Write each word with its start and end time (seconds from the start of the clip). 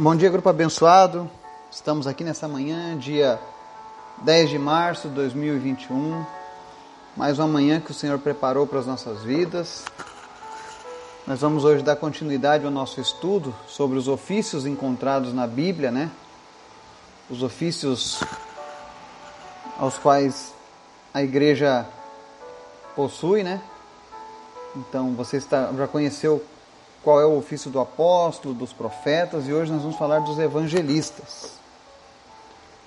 Bom 0.00 0.14
dia, 0.14 0.30
grupo 0.30 0.48
abençoado. 0.48 1.28
Estamos 1.72 2.06
aqui 2.06 2.22
nessa 2.22 2.46
manhã, 2.46 2.96
dia 2.96 3.36
10 4.22 4.50
de 4.50 4.56
março 4.56 5.08
de 5.08 5.14
2021. 5.16 6.24
Mais 7.16 7.40
uma 7.40 7.48
manhã 7.48 7.80
que 7.80 7.90
o 7.90 7.94
Senhor 7.94 8.16
preparou 8.20 8.64
para 8.64 8.78
as 8.78 8.86
nossas 8.86 9.24
vidas. 9.24 9.84
Nós 11.26 11.40
vamos 11.40 11.64
hoje 11.64 11.82
dar 11.82 11.96
continuidade 11.96 12.64
ao 12.64 12.70
nosso 12.70 13.00
estudo 13.00 13.52
sobre 13.66 13.98
os 13.98 14.06
ofícios 14.06 14.66
encontrados 14.66 15.34
na 15.34 15.48
Bíblia, 15.48 15.90
né? 15.90 16.12
Os 17.28 17.42
ofícios 17.42 18.20
aos 19.80 19.98
quais 19.98 20.54
a 21.12 21.24
igreja 21.24 21.84
possui, 22.94 23.42
né? 23.42 23.60
Então, 24.76 25.12
você 25.16 25.38
está, 25.38 25.72
já 25.76 25.88
conheceu 25.88 26.40
qual 27.02 27.20
é 27.20 27.26
o 27.26 27.36
ofício 27.36 27.70
do 27.70 27.80
apóstolo, 27.80 28.54
dos 28.54 28.72
profetas, 28.72 29.46
e 29.46 29.52
hoje 29.52 29.70
nós 29.72 29.82
vamos 29.82 29.96
falar 29.96 30.20
dos 30.20 30.38
evangelistas. 30.38 31.58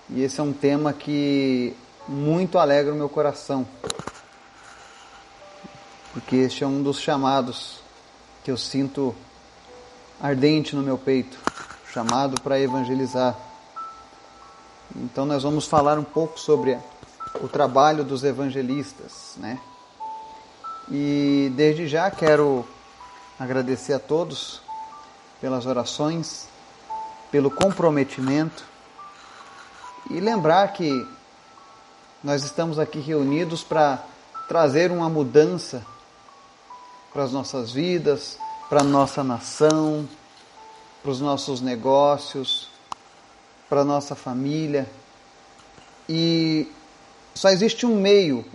E 0.09 0.21
esse 0.23 0.39
é 0.39 0.43
um 0.43 0.53
tema 0.53 0.91
que 0.91 1.75
muito 2.07 2.57
alegra 2.57 2.93
o 2.93 2.97
meu 2.97 3.07
coração, 3.07 3.65
porque 6.13 6.35
este 6.35 6.63
é 6.63 6.67
um 6.67 6.83
dos 6.83 6.99
chamados 6.99 7.79
que 8.43 8.51
eu 8.51 8.57
sinto 8.57 9.15
ardente 10.19 10.75
no 10.75 10.81
meu 10.81 10.97
peito 10.97 11.39
chamado 11.91 12.39
para 12.41 12.59
evangelizar. 12.59 13.37
Então 14.95 15.25
nós 15.25 15.43
vamos 15.43 15.65
falar 15.65 15.97
um 15.97 16.03
pouco 16.03 16.39
sobre 16.39 16.77
o 17.41 17.47
trabalho 17.47 18.03
dos 18.03 18.23
evangelistas, 18.23 19.35
né? 19.37 19.59
E 20.89 21.51
desde 21.55 21.87
já 21.87 22.11
quero 22.11 22.65
agradecer 23.41 23.93
a 23.93 23.99
todos 23.99 24.61
pelas 25.39 25.65
orações, 25.65 26.47
pelo 27.31 27.49
comprometimento 27.49 28.63
e 30.11 30.19
lembrar 30.19 30.71
que 30.73 30.91
nós 32.23 32.43
estamos 32.43 32.77
aqui 32.77 32.99
reunidos 32.99 33.63
para 33.63 34.03
trazer 34.47 34.91
uma 34.91 35.09
mudança 35.09 35.83
para 37.11 37.23
as 37.23 37.31
nossas 37.31 37.71
vidas, 37.71 38.37
para 38.69 38.81
a 38.81 38.83
nossa 38.83 39.23
nação, 39.23 40.07
para 41.01 41.09
os 41.11 41.19
nossos 41.19 41.61
negócios, 41.61 42.69
para 43.67 43.81
a 43.81 43.85
nossa 43.85 44.13
família. 44.13 44.87
E 46.07 46.71
só 47.33 47.49
existe 47.49 47.87
um 47.87 47.95
meio 47.99 48.45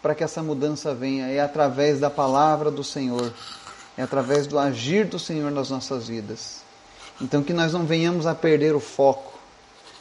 para 0.00 0.14
que 0.14 0.22
essa 0.22 0.44
mudança 0.44 0.94
venha, 0.94 1.26
é 1.26 1.40
através 1.40 1.98
da 1.98 2.08
palavra 2.08 2.70
do 2.70 2.84
Senhor 2.84 3.34
é 3.98 4.02
através 4.02 4.46
do 4.46 4.56
agir 4.60 5.04
do 5.06 5.18
Senhor 5.18 5.50
nas 5.50 5.70
nossas 5.70 6.06
vidas. 6.06 6.62
Então 7.20 7.42
que 7.42 7.52
nós 7.52 7.72
não 7.72 7.84
venhamos 7.84 8.28
a 8.28 8.34
perder 8.34 8.76
o 8.76 8.80
foco, 8.80 9.36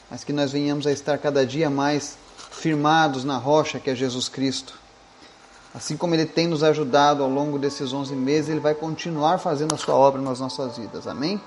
mas 0.09 0.23
que 0.23 0.31
nós 0.31 0.51
venhamos 0.51 0.85
a 0.85 0.91
estar 0.91 1.17
cada 1.17 1.43
dia 1.43 1.67
mais 1.67 2.15
firmados 2.51 3.23
na 3.23 3.37
rocha 3.37 3.79
que 3.79 3.89
é 3.89 3.95
Jesus 3.95 4.29
Cristo. 4.29 4.79
Assim 5.73 5.97
como 5.97 6.13
Ele 6.13 6.27
tem 6.27 6.45
nos 6.45 6.63
ajudado 6.63 7.23
ao 7.23 7.29
longo 7.29 7.57
desses 7.57 7.91
11 7.91 8.15
meses, 8.15 8.51
Ele 8.51 8.59
vai 8.59 8.75
continuar 8.75 9.39
fazendo 9.39 9.73
a 9.73 9.77
sua 9.77 9.95
obra 9.95 10.21
nas 10.21 10.39
nossas 10.39 10.77
vidas. 10.77 11.07
Amém? 11.07 11.41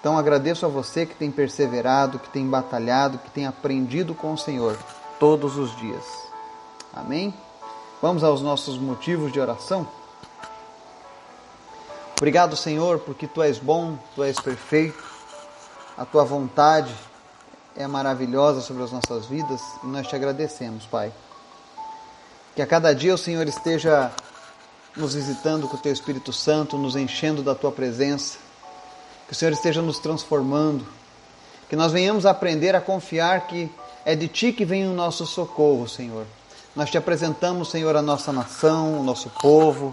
Então 0.00 0.16
agradeço 0.16 0.64
a 0.64 0.70
você 0.70 1.04
que 1.04 1.14
tem 1.14 1.30
perseverado, 1.30 2.18
que 2.18 2.30
tem 2.30 2.48
batalhado, 2.48 3.18
que 3.18 3.30
tem 3.30 3.46
aprendido 3.46 4.14
com 4.14 4.32
o 4.32 4.38
Senhor 4.38 4.76
todos 5.20 5.58
os 5.58 5.76
dias. 5.76 6.04
Amém? 6.94 7.32
Vamos 8.00 8.24
aos 8.24 8.40
nossos 8.40 8.78
motivos 8.78 9.30
de 9.30 9.38
oração? 9.38 9.86
Obrigado, 12.22 12.54
Senhor, 12.54 13.00
porque 13.00 13.26
tu 13.26 13.42
és 13.42 13.58
bom, 13.58 13.98
tu 14.14 14.22
és 14.22 14.38
perfeito, 14.38 15.02
a 15.98 16.04
tua 16.04 16.22
vontade 16.22 16.94
é 17.76 17.84
maravilhosa 17.84 18.60
sobre 18.60 18.84
as 18.84 18.92
nossas 18.92 19.26
vidas 19.26 19.60
e 19.82 19.88
nós 19.88 20.06
te 20.06 20.14
agradecemos, 20.14 20.86
Pai. 20.86 21.12
Que 22.54 22.62
a 22.62 22.66
cada 22.66 22.94
dia 22.94 23.12
o 23.12 23.18
Senhor 23.18 23.48
esteja 23.48 24.12
nos 24.96 25.14
visitando 25.14 25.66
com 25.66 25.76
o 25.76 25.80
teu 25.80 25.92
Espírito 25.92 26.32
Santo, 26.32 26.78
nos 26.78 26.94
enchendo 26.94 27.42
da 27.42 27.56
tua 27.56 27.72
presença, 27.72 28.38
que 29.26 29.32
o 29.32 29.34
Senhor 29.34 29.50
esteja 29.50 29.82
nos 29.82 29.98
transformando, 29.98 30.86
que 31.68 31.74
nós 31.74 31.90
venhamos 31.90 32.24
aprender 32.24 32.76
a 32.76 32.80
confiar 32.80 33.48
que 33.48 33.68
é 34.04 34.14
de 34.14 34.28
ti 34.28 34.52
que 34.52 34.64
vem 34.64 34.86
o 34.86 34.94
nosso 34.94 35.26
socorro, 35.26 35.88
Senhor. 35.88 36.24
Nós 36.76 36.88
te 36.88 36.96
apresentamos, 36.96 37.68
Senhor, 37.68 37.96
a 37.96 38.00
nossa 38.00 38.32
nação, 38.32 39.00
o 39.00 39.02
nosso 39.02 39.28
povo, 39.28 39.92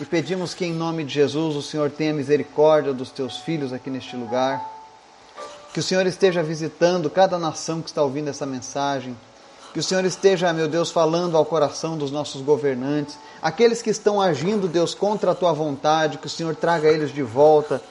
e 0.00 0.04
pedimos 0.06 0.54
que, 0.54 0.64
em 0.64 0.72
nome 0.72 1.04
de 1.04 1.12
Jesus, 1.12 1.54
o 1.54 1.60
Senhor 1.60 1.90
tenha 1.90 2.14
misericórdia 2.14 2.90
dos 2.94 3.10
teus 3.10 3.36
filhos 3.36 3.70
aqui 3.70 3.90
neste 3.90 4.16
lugar. 4.16 4.66
Que 5.74 5.80
o 5.80 5.82
Senhor 5.82 6.06
esteja 6.06 6.42
visitando 6.42 7.10
cada 7.10 7.38
nação 7.38 7.82
que 7.82 7.90
está 7.90 8.02
ouvindo 8.02 8.30
essa 8.30 8.46
mensagem. 8.46 9.14
Que 9.74 9.78
o 9.78 9.82
Senhor 9.82 10.02
esteja, 10.06 10.54
meu 10.54 10.66
Deus, 10.66 10.90
falando 10.90 11.36
ao 11.36 11.44
coração 11.44 11.98
dos 11.98 12.10
nossos 12.10 12.40
governantes. 12.40 13.18
Aqueles 13.42 13.82
que 13.82 13.90
estão 13.90 14.18
agindo, 14.18 14.66
Deus, 14.66 14.94
contra 14.94 15.32
a 15.32 15.34
tua 15.34 15.52
vontade, 15.52 16.16
que 16.16 16.26
o 16.26 16.30
Senhor 16.30 16.56
traga 16.56 16.88
eles 16.88 17.12
de 17.12 17.22
volta 17.22 17.82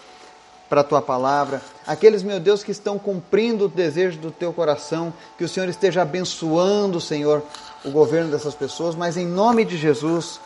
para 0.68 0.82
a 0.82 0.84
tua 0.84 1.04
palavra. 1.04 1.62
Aqueles, 1.86 2.24
meu 2.24 2.40
Deus, 2.40 2.64
que 2.64 2.72
estão 2.72 2.98
cumprindo 2.98 3.66
o 3.66 3.70
desejo 3.70 4.18
do 4.18 4.32
teu 4.32 4.52
coração, 4.52 5.14
que 5.38 5.44
o 5.44 5.50
Senhor 5.50 5.70
esteja 5.70 6.02
abençoando, 6.02 7.00
Senhor, 7.00 7.44
o 7.86 7.92
governo 7.92 8.32
dessas 8.32 8.56
pessoas, 8.56 8.96
mas 8.96 9.16
em 9.16 9.28
nome 9.28 9.64
de 9.64 9.78
Jesus, 9.78 10.40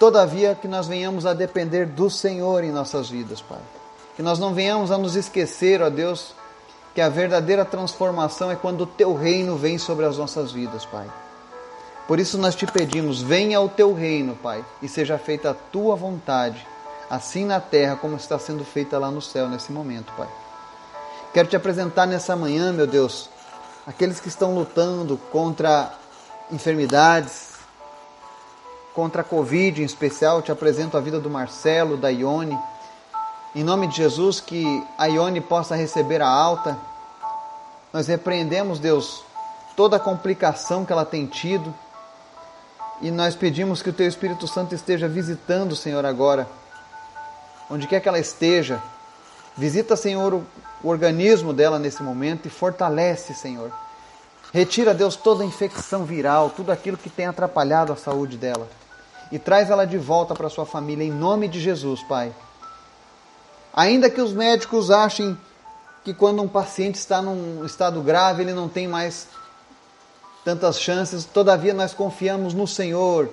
Todavia, 0.00 0.54
que 0.54 0.66
nós 0.66 0.88
venhamos 0.88 1.26
a 1.26 1.34
depender 1.34 1.84
do 1.84 2.08
Senhor 2.08 2.64
em 2.64 2.72
nossas 2.72 3.10
vidas, 3.10 3.42
Pai. 3.42 3.60
Que 4.16 4.22
nós 4.22 4.38
não 4.38 4.54
venhamos 4.54 4.90
a 4.90 4.96
nos 4.96 5.14
esquecer, 5.14 5.82
ó 5.82 5.90
Deus, 5.90 6.34
que 6.94 7.02
a 7.02 7.10
verdadeira 7.10 7.66
transformação 7.66 8.50
é 8.50 8.56
quando 8.56 8.80
o 8.80 8.86
Teu 8.86 9.14
reino 9.14 9.56
vem 9.58 9.76
sobre 9.76 10.06
as 10.06 10.16
nossas 10.16 10.52
vidas, 10.52 10.86
Pai. 10.86 11.06
Por 12.08 12.18
isso 12.18 12.38
nós 12.38 12.54
te 12.54 12.64
pedimos, 12.64 13.20
venha 13.20 13.60
o 13.60 13.68
Teu 13.68 13.92
reino, 13.92 14.34
Pai, 14.36 14.64
e 14.80 14.88
seja 14.88 15.18
feita 15.18 15.50
a 15.50 15.54
Tua 15.54 15.94
vontade, 15.96 16.66
assim 17.10 17.44
na 17.44 17.60
terra 17.60 17.94
como 17.94 18.16
está 18.16 18.38
sendo 18.38 18.64
feita 18.64 18.98
lá 18.98 19.10
no 19.10 19.20
céu 19.20 19.50
nesse 19.50 19.70
momento, 19.70 20.10
Pai. 20.16 20.28
Quero 21.34 21.46
te 21.46 21.56
apresentar 21.56 22.06
nessa 22.06 22.34
manhã, 22.34 22.72
meu 22.72 22.86
Deus, 22.86 23.28
aqueles 23.86 24.18
que 24.18 24.28
estão 24.28 24.54
lutando 24.54 25.18
contra 25.30 25.92
enfermidades, 26.50 27.49
contra 28.94 29.22
a 29.22 29.24
Covid 29.24 29.80
em 29.80 29.84
especial, 29.84 30.42
te 30.42 30.50
apresento 30.50 30.96
a 30.96 31.00
vida 31.00 31.20
do 31.20 31.30
Marcelo, 31.30 31.96
da 31.96 32.08
Ione. 32.08 32.58
Em 33.54 33.64
nome 33.64 33.86
de 33.86 33.96
Jesus, 33.96 34.40
que 34.40 34.84
a 34.98 35.06
Ione 35.06 35.40
possa 35.40 35.74
receber 35.74 36.22
a 36.22 36.28
alta. 36.28 36.76
Nós 37.92 38.06
repreendemos, 38.06 38.78
Deus, 38.78 39.24
toda 39.76 39.96
a 39.96 40.00
complicação 40.00 40.84
que 40.84 40.92
ela 40.92 41.04
tem 41.04 41.26
tido. 41.26 41.72
E 43.00 43.10
nós 43.10 43.34
pedimos 43.34 43.82
que 43.82 43.90
o 43.90 43.92
Teu 43.92 44.06
Espírito 44.06 44.46
Santo 44.46 44.74
esteja 44.74 45.08
visitando, 45.08 45.74
Senhor, 45.74 46.04
agora. 46.04 46.46
Onde 47.68 47.86
quer 47.86 48.00
que 48.00 48.08
ela 48.08 48.18
esteja. 48.18 48.82
Visita, 49.56 49.96
Senhor, 49.96 50.34
o 50.82 50.88
organismo 50.88 51.52
dela 51.52 51.78
nesse 51.78 52.02
momento 52.02 52.46
e 52.46 52.50
fortalece, 52.50 53.34
Senhor. 53.34 53.72
Retira, 54.52 54.92
Deus, 54.92 55.16
toda 55.16 55.42
a 55.42 55.46
infecção 55.46 56.04
viral, 56.04 56.50
tudo 56.50 56.72
aquilo 56.72 56.96
que 56.96 57.08
tem 57.08 57.26
atrapalhado 57.26 57.92
a 57.92 57.96
saúde 57.96 58.36
dela 58.36 58.68
e 59.30 59.38
traz 59.38 59.70
ela 59.70 59.86
de 59.86 59.98
volta 59.98 60.34
para 60.34 60.48
sua 60.48 60.66
família 60.66 61.04
em 61.04 61.10
nome 61.10 61.48
de 61.48 61.60
Jesus, 61.60 62.02
Pai. 62.02 62.32
Ainda 63.72 64.10
que 64.10 64.20
os 64.20 64.32
médicos 64.32 64.90
achem 64.90 65.36
que 66.04 66.12
quando 66.12 66.42
um 66.42 66.48
paciente 66.48 66.96
está 66.96 67.22
num 67.22 67.64
estado 67.64 68.00
grave, 68.00 68.42
ele 68.42 68.52
não 68.52 68.68
tem 68.68 68.88
mais 68.88 69.28
tantas 70.44 70.80
chances, 70.80 71.24
todavia 71.24 71.74
nós 71.74 71.92
confiamos 71.92 72.54
no 72.54 72.66
Senhor. 72.66 73.30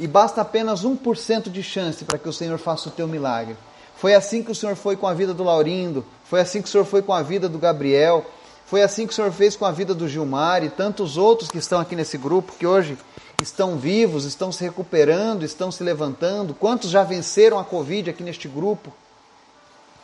E 0.00 0.06
basta 0.06 0.40
apenas 0.40 0.84
1% 0.84 1.50
de 1.50 1.62
chance 1.62 2.04
para 2.04 2.18
que 2.18 2.28
o 2.28 2.32
Senhor 2.32 2.58
faça 2.58 2.88
o 2.88 2.92
teu 2.92 3.06
milagre. 3.06 3.56
Foi 3.96 4.14
assim 4.14 4.42
que 4.42 4.50
o 4.50 4.54
Senhor 4.54 4.74
foi 4.74 4.96
com 4.96 5.06
a 5.06 5.14
vida 5.14 5.32
do 5.32 5.44
Laurindo, 5.44 6.04
foi 6.24 6.40
assim 6.40 6.60
que 6.60 6.68
o 6.68 6.70
Senhor 6.70 6.84
foi 6.84 7.00
com 7.00 7.12
a 7.12 7.22
vida 7.22 7.48
do 7.48 7.58
Gabriel, 7.58 8.26
foi 8.66 8.82
assim 8.82 9.06
que 9.06 9.12
o 9.12 9.16
Senhor 9.16 9.30
fez 9.30 9.54
com 9.54 9.64
a 9.64 9.70
vida 9.70 9.94
do 9.94 10.08
Gilmar 10.08 10.64
e 10.64 10.70
tantos 10.70 11.16
outros 11.16 11.48
que 11.48 11.58
estão 11.58 11.80
aqui 11.80 11.94
nesse 11.94 12.18
grupo 12.18 12.52
que 12.58 12.66
hoje 12.66 12.98
estão 13.42 13.76
vivos, 13.76 14.24
estão 14.24 14.52
se 14.52 14.62
recuperando, 14.64 15.44
estão 15.44 15.70
se 15.70 15.82
levantando. 15.82 16.54
Quantos 16.54 16.90
já 16.90 17.02
venceram 17.02 17.58
a 17.58 17.64
Covid 17.64 18.10
aqui 18.10 18.22
neste 18.22 18.48
grupo? 18.48 18.92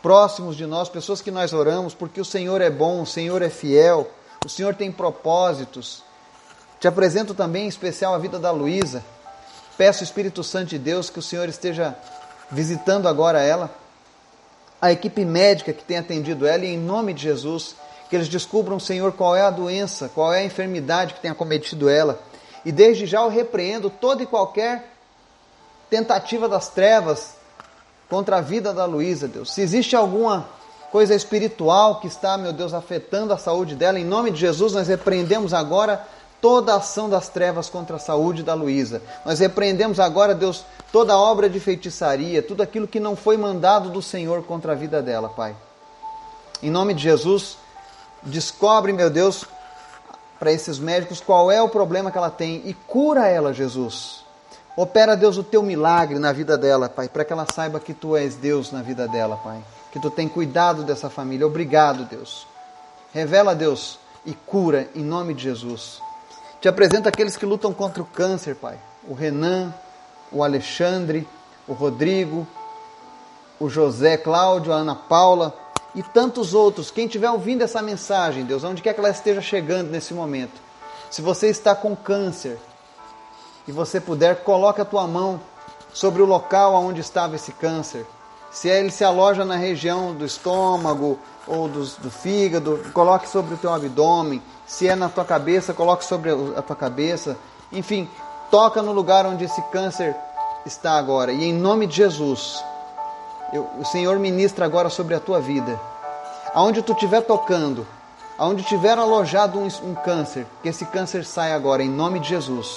Próximos 0.03 0.57
de 0.57 0.67
nós, 0.67 0.89
pessoas 0.89 1.21
que 1.21 1.31
nós 1.31 1.53
oramos, 1.53 1.95
porque 1.95 2.21
o 2.21 2.25
Senhor 2.25 2.61
é 2.61 2.71
bom, 2.71 3.03
o 3.03 3.07
Senhor 3.07 3.43
é 3.43 3.51
fiel, 3.51 4.11
o 4.45 4.49
Senhor 4.49 4.75
tem 4.75 4.91
propósitos. 4.91 6.03
Te 6.81 6.89
apresento 6.89 7.35
também 7.35 7.67
em 7.67 7.69
especial 7.69 8.15
a 8.15 8.19
vida 8.19 8.39
da 8.39 8.51
Luísa. 8.51 9.05
Peço, 9.77 10.03
Espírito 10.03 10.43
Santo 10.43 10.69
de 10.71 10.79
Deus, 10.79 11.11
que 11.11 11.19
o 11.19 11.23
Senhor 11.23 11.49
esteja 11.49 11.95
visitando 12.51 13.07
agora 13.07 13.41
ela, 13.41 13.71
a 14.81 14.91
equipe 14.91 15.25
médica 15.25 15.73
que 15.73 15.85
tem 15.85 15.99
atendido 15.99 16.47
ela, 16.47 16.65
e 16.65 16.75
em 16.75 16.79
nome 16.79 17.13
de 17.13 17.23
Jesus, 17.23 17.77
que 18.09 18.17
eles 18.17 18.29
descubram, 18.29 18.81
Senhor, 18.81 19.13
qual 19.13 19.37
é 19.37 19.43
a 19.43 19.51
doença, 19.51 20.11
qual 20.13 20.33
é 20.33 20.41
a 20.41 20.45
enfermidade 20.45 21.15
que 21.15 21.21
tem 21.21 21.31
acometido 21.31 21.89
ela 21.89 22.19
e 22.65 22.73
desde 22.73 23.07
já 23.07 23.23
eu 23.23 23.29
repreendo 23.29 23.91
toda 23.91 24.23
e 24.23 24.27
qualquer 24.27 24.93
tentativa 25.89 26.49
das 26.49 26.69
trevas 26.69 27.35
contra 28.09 28.39
a 28.39 28.41
vida 28.41 28.73
da 28.73 28.85
Luísa, 28.85 29.29
Deus. 29.29 29.53
Se 29.53 29.61
existe 29.61 29.95
alguma 29.97 30.49
coisa 30.91 31.15
espiritual 31.15 32.01
que 32.01 32.09
está, 32.09 32.37
meu 32.37 32.53
Deus, 32.53 32.75
afetando 32.75 33.33
a 33.33 33.39
saúde 33.39 33.75
dela. 33.75 33.99
Em 33.99 34.05
nome 34.05 34.31
de 34.31 34.41
Jesus, 34.41 34.73
nós 34.73 34.89
repreendemos 34.89 35.55
agora 35.55 36.05
toda 36.41 36.73
a 36.73 36.77
ação 36.77 37.09
das 37.09 37.29
trevas 37.29 37.69
contra 37.69 37.97
a 37.97 37.99
saúde 37.99 38.43
da 38.43 38.55
Luísa. 38.55 39.03
Nós 39.25 39.39
repreendemos 39.39 40.01
agora, 40.01 40.35
Deus, 40.35 40.65
toda 40.91 41.17
obra 41.17 41.49
de 41.49 41.61
feitiçaria, 41.61 42.43
tudo 42.43 42.63
aquilo 42.63 42.89
que 42.89 42.99
não 42.99 43.15
foi 43.15 43.37
mandado 43.37 43.91
do 43.91 44.03
Senhor 44.03 44.43
contra 44.43 44.73
a 44.73 44.75
vida 44.75 45.01
dela, 45.01 45.29
Pai. 45.29 45.55
Em 46.63 46.71
nome 46.71 46.95
de 46.95 47.03
Jesus, 47.03 47.57
descobre, 48.23 48.93
meu 48.93 49.11
Deus, 49.11 49.45
para 50.41 50.51
esses 50.51 50.79
médicos 50.79 51.21
qual 51.21 51.53
é 51.53 51.61
o 51.61 51.69
problema 51.69 52.11
que 52.11 52.17
ela 52.17 52.31
tem 52.31 52.63
e 52.65 52.73
cura 52.73 53.29
ela, 53.29 53.53
Jesus. 53.53 54.25
Opera, 54.75 55.15
Deus, 55.15 55.37
o 55.37 55.43
teu 55.45 55.63
milagre 55.63 56.19
na 56.19 56.33
vida 56.33 56.57
dela, 56.57 56.89
Pai, 56.89 57.11
para 57.11 57.27
que 57.27 57.33
ela 57.33 57.47
saiba 57.53 57.79
que 57.79 57.93
tu 57.93 58.17
és 58.17 58.37
Deus 58.37 58.73
na 58.73 58.81
vida 58.81 59.07
dela, 59.07 59.37
Pai. 59.37 59.63
Que 59.93 60.01
tu 60.01 60.11
tem 60.11 60.27
cuidado 60.27 60.83
dessa 60.83 61.11
família. 61.11 61.47
Obrigado, 61.47 62.05
Deus. 62.05 62.47
Revela, 63.13 63.55
Deus, 63.55 63.99
e 64.25 64.33
cura 64.33 64.89
em 64.95 65.03
nome 65.03 65.35
de 65.35 65.43
Jesus. 65.43 66.01
Te 66.59 66.69
apresento 66.69 67.07
aqueles 67.07 67.37
que 67.37 67.45
lutam 67.45 67.75
contra 67.75 68.03
o 68.03 68.07
câncer, 68.07 68.55
Pai. 68.55 68.79
O 69.07 69.13
Renan, 69.13 69.75
o 70.33 70.43
Alexandre, 70.43 71.29
o 71.69 71.75
Rodrigo, 71.75 72.47
o 73.59 73.69
José 73.69 74.17
Cláudio, 74.17 74.73
a 74.73 74.77
Ana 74.77 74.95
Paula 74.95 75.55
e 75.95 76.03
tantos 76.03 76.55
outros. 76.55 76.91
Quem 76.91 77.07
estiver 77.07 77.31
ouvindo 77.31 77.63
essa 77.63 77.83
mensagem, 77.83 78.45
Deus, 78.45 78.65
onde 78.65 78.83
quer 78.83 78.95
que 78.95 79.01
ela 79.01 79.11
esteja 79.11 79.41
chegando 79.41 79.91
nesse 79.91 80.15
momento. 80.15 80.61
Se 81.11 81.21
você 81.21 81.49
está 81.49 81.75
com 81.75 81.97
câncer 81.97 82.59
e 83.67 83.73
você 83.73 84.01
puder, 84.01 84.45
coloque 84.45 84.81
a 84.81 84.85
tua 84.85 85.07
mão 85.07 85.41
sobre 85.93 86.23
o 86.23 86.27
local 86.27 86.75
onde 86.75 87.01
estava 87.01 87.37
esse 87.37 87.53
câncer. 87.53 88.07
Se 88.51 88.69
ele 88.69 88.91
se 88.91 89.05
aloja 89.05 89.45
na 89.45 89.57
região 89.57 90.15
do 90.15 90.25
estômago 90.25 91.19
ou 91.47 91.69
do, 91.69 91.85
do 91.85 92.11
fígado, 92.11 92.81
coloque 92.93 93.29
sobre 93.29 93.55
o 93.55 93.57
teu 93.57 93.73
abdômen. 93.73 94.43
Se 94.67 94.89
é 94.89 94.95
na 94.95 95.09
tua 95.09 95.25
cabeça, 95.25 95.73
coloque 95.73 96.05
sobre 96.05 96.31
a 96.57 96.63
tua 96.63 96.77
cabeça. 96.77 97.37
Enfim, 97.73 98.09
toca 98.51 98.83
no 98.83 98.93
lugar 98.93 99.27
onde 99.27 99.45
esse 99.45 99.63
câncer 99.71 100.17
está 100.67 100.93
agora. 100.93 101.33
E 101.33 101.45
em 101.45 101.53
nome 101.53 101.87
de 101.87 101.97
Jesus, 101.97 102.63
eu, 103.53 103.69
o 103.79 103.85
Senhor 103.85 104.19
ministra 104.19 104.65
agora 104.65 104.89
sobre 104.89 105.15
a 105.15 105.21
tua 105.21 105.41
vida. 105.41 105.79
Aonde 106.55 106.83
tu 106.83 106.93
estiver 106.93 107.23
tocando, 107.23 107.87
aonde 108.39 108.63
tiver 108.63 108.99
alojado 108.99 109.59
um, 109.59 109.67
um 109.67 109.95
câncer, 109.95 110.47
que 110.63 110.69
esse 110.69 110.85
câncer 110.87 111.25
saia 111.25 111.55
agora, 111.55 111.83
em 111.83 111.91
nome 111.91 112.21
de 112.21 112.29
Jesus. 112.29 112.75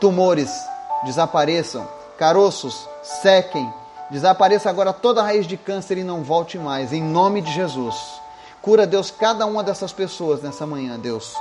Tumores 0.00 0.50
desapareçam, 1.04 1.86
caroços 2.18 2.88
sequem, 3.02 3.72
desapareça 4.10 4.70
agora 4.70 4.92
toda 4.92 5.22
raiz 5.22 5.46
de 5.46 5.56
câncer 5.56 5.98
e 5.98 6.04
não 6.04 6.22
volte 6.22 6.58
mais, 6.58 6.92
em 6.92 7.02
nome 7.02 7.42
de 7.42 7.52
Jesus. 7.52 7.94
Cura, 8.62 8.86
Deus, 8.86 9.10
cada 9.10 9.44
uma 9.44 9.62
dessas 9.62 9.92
pessoas 9.92 10.40
nessa 10.40 10.66
manhã, 10.66 10.98
Deus. 10.98 11.34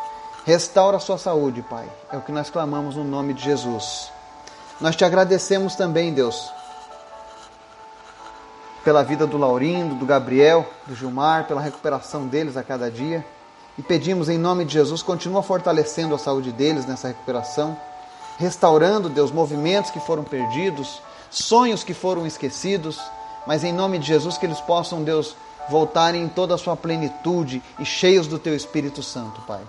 Restaura 0.45 0.97
a 0.97 0.99
sua 0.99 1.17
saúde, 1.17 1.61
Pai. 1.61 1.87
É 2.11 2.17
o 2.17 2.21
que 2.21 2.33
nós 2.33 2.49
clamamos 2.49 2.97
no 2.97 3.03
nome 3.05 3.33
de 3.33 3.41
Jesus. 3.41 4.11
Nós 4.81 4.95
te 4.95 5.05
agradecemos 5.05 5.75
também, 5.75 6.13
Deus, 6.13 6.51
pela 8.83 9.03
vida 9.03 9.25
do 9.25 9.37
Laurindo, 9.37 9.95
do 9.95 10.05
Gabriel, 10.05 10.65
do 10.85 10.95
Gilmar, 10.95 11.45
pela 11.45 11.61
recuperação 11.61 12.27
deles 12.27 12.57
a 12.57 12.63
cada 12.63 12.91
dia. 12.91 13.25
E 13.77 13.81
pedimos 13.81 14.29
em 14.29 14.37
nome 14.37 14.65
de 14.65 14.73
Jesus, 14.73 15.01
continua 15.01 15.41
fortalecendo 15.41 16.13
a 16.13 16.19
saúde 16.19 16.51
deles 16.51 16.85
nessa 16.85 17.07
recuperação, 17.07 17.75
restaurando, 18.37 19.09
Deus, 19.09 19.31
movimentos 19.31 19.89
que 19.89 19.99
foram 19.99 20.23
perdidos, 20.23 21.01
sonhos 21.29 21.83
que 21.83 21.93
foram 21.93 22.27
esquecidos, 22.27 22.99
mas 23.47 23.63
em 23.63 23.73
nome 23.73 23.97
de 23.97 24.05
Jesus 24.05 24.37
que 24.37 24.45
eles 24.45 24.59
possam, 24.61 25.03
Deus, 25.03 25.35
voltarem 25.69 26.23
em 26.23 26.27
toda 26.27 26.53
a 26.53 26.57
sua 26.57 26.75
plenitude 26.75 27.63
e 27.79 27.85
cheios 27.85 28.27
do 28.27 28.37
teu 28.37 28.55
Espírito 28.55 29.01
Santo, 29.01 29.41
Pai. 29.41 29.61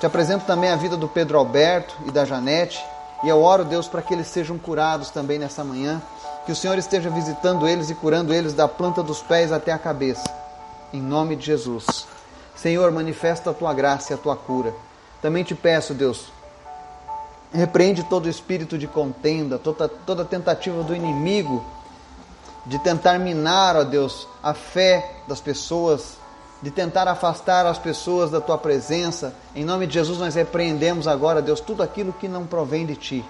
Te 0.00 0.06
apresento 0.06 0.44
também 0.44 0.70
a 0.70 0.76
vida 0.76 0.96
do 0.96 1.08
Pedro 1.08 1.38
Alberto 1.38 1.94
e 2.06 2.10
da 2.10 2.24
Janete, 2.24 2.82
e 3.22 3.28
eu 3.28 3.40
oro, 3.40 3.64
Deus, 3.64 3.88
para 3.88 4.02
que 4.02 4.12
eles 4.12 4.26
sejam 4.26 4.58
curados 4.58 5.10
também 5.10 5.38
nessa 5.38 5.64
manhã, 5.64 6.02
que 6.46 6.52
o 6.52 6.56
Senhor 6.56 6.78
esteja 6.78 7.10
visitando 7.10 7.66
eles 7.66 7.90
e 7.90 7.94
curando 7.94 8.32
eles 8.32 8.54
da 8.54 8.68
planta 8.68 9.02
dos 9.02 9.20
pés 9.20 9.50
até 9.50 9.72
a 9.72 9.78
cabeça. 9.78 10.32
Em 10.92 11.02
nome 11.02 11.34
de 11.34 11.44
Jesus. 11.44 12.06
Senhor, 12.54 12.92
manifesta 12.92 13.50
a 13.50 13.52
tua 13.52 13.74
graça 13.74 14.12
e 14.12 14.14
a 14.14 14.16
tua 14.16 14.36
cura. 14.36 14.72
Também 15.20 15.42
te 15.42 15.56
peço, 15.56 15.92
Deus, 15.92 16.26
repreende 17.52 18.04
todo 18.04 18.28
espírito 18.28 18.78
de 18.78 18.86
contenda, 18.86 19.58
toda, 19.58 19.88
toda 19.88 20.24
tentativa 20.24 20.84
do 20.84 20.94
inimigo 20.94 21.64
de 22.64 22.78
tentar 22.78 23.18
minar, 23.18 23.76
ó 23.76 23.82
Deus, 23.82 24.28
a 24.40 24.54
fé 24.54 25.16
das 25.26 25.40
pessoas, 25.40 26.16
de 26.62 26.70
tentar 26.70 27.08
afastar 27.08 27.66
as 27.66 27.78
pessoas 27.78 28.30
da 28.30 28.40
tua 28.40 28.56
presença. 28.56 29.34
Em 29.54 29.64
nome 29.64 29.86
de 29.86 29.94
Jesus, 29.94 30.18
nós 30.18 30.36
repreendemos 30.36 31.08
agora, 31.08 31.42
Deus, 31.42 31.58
tudo 31.60 31.82
aquilo 31.82 32.12
que 32.12 32.28
não 32.28 32.46
provém 32.46 32.86
de 32.86 32.94
ti 32.94 33.24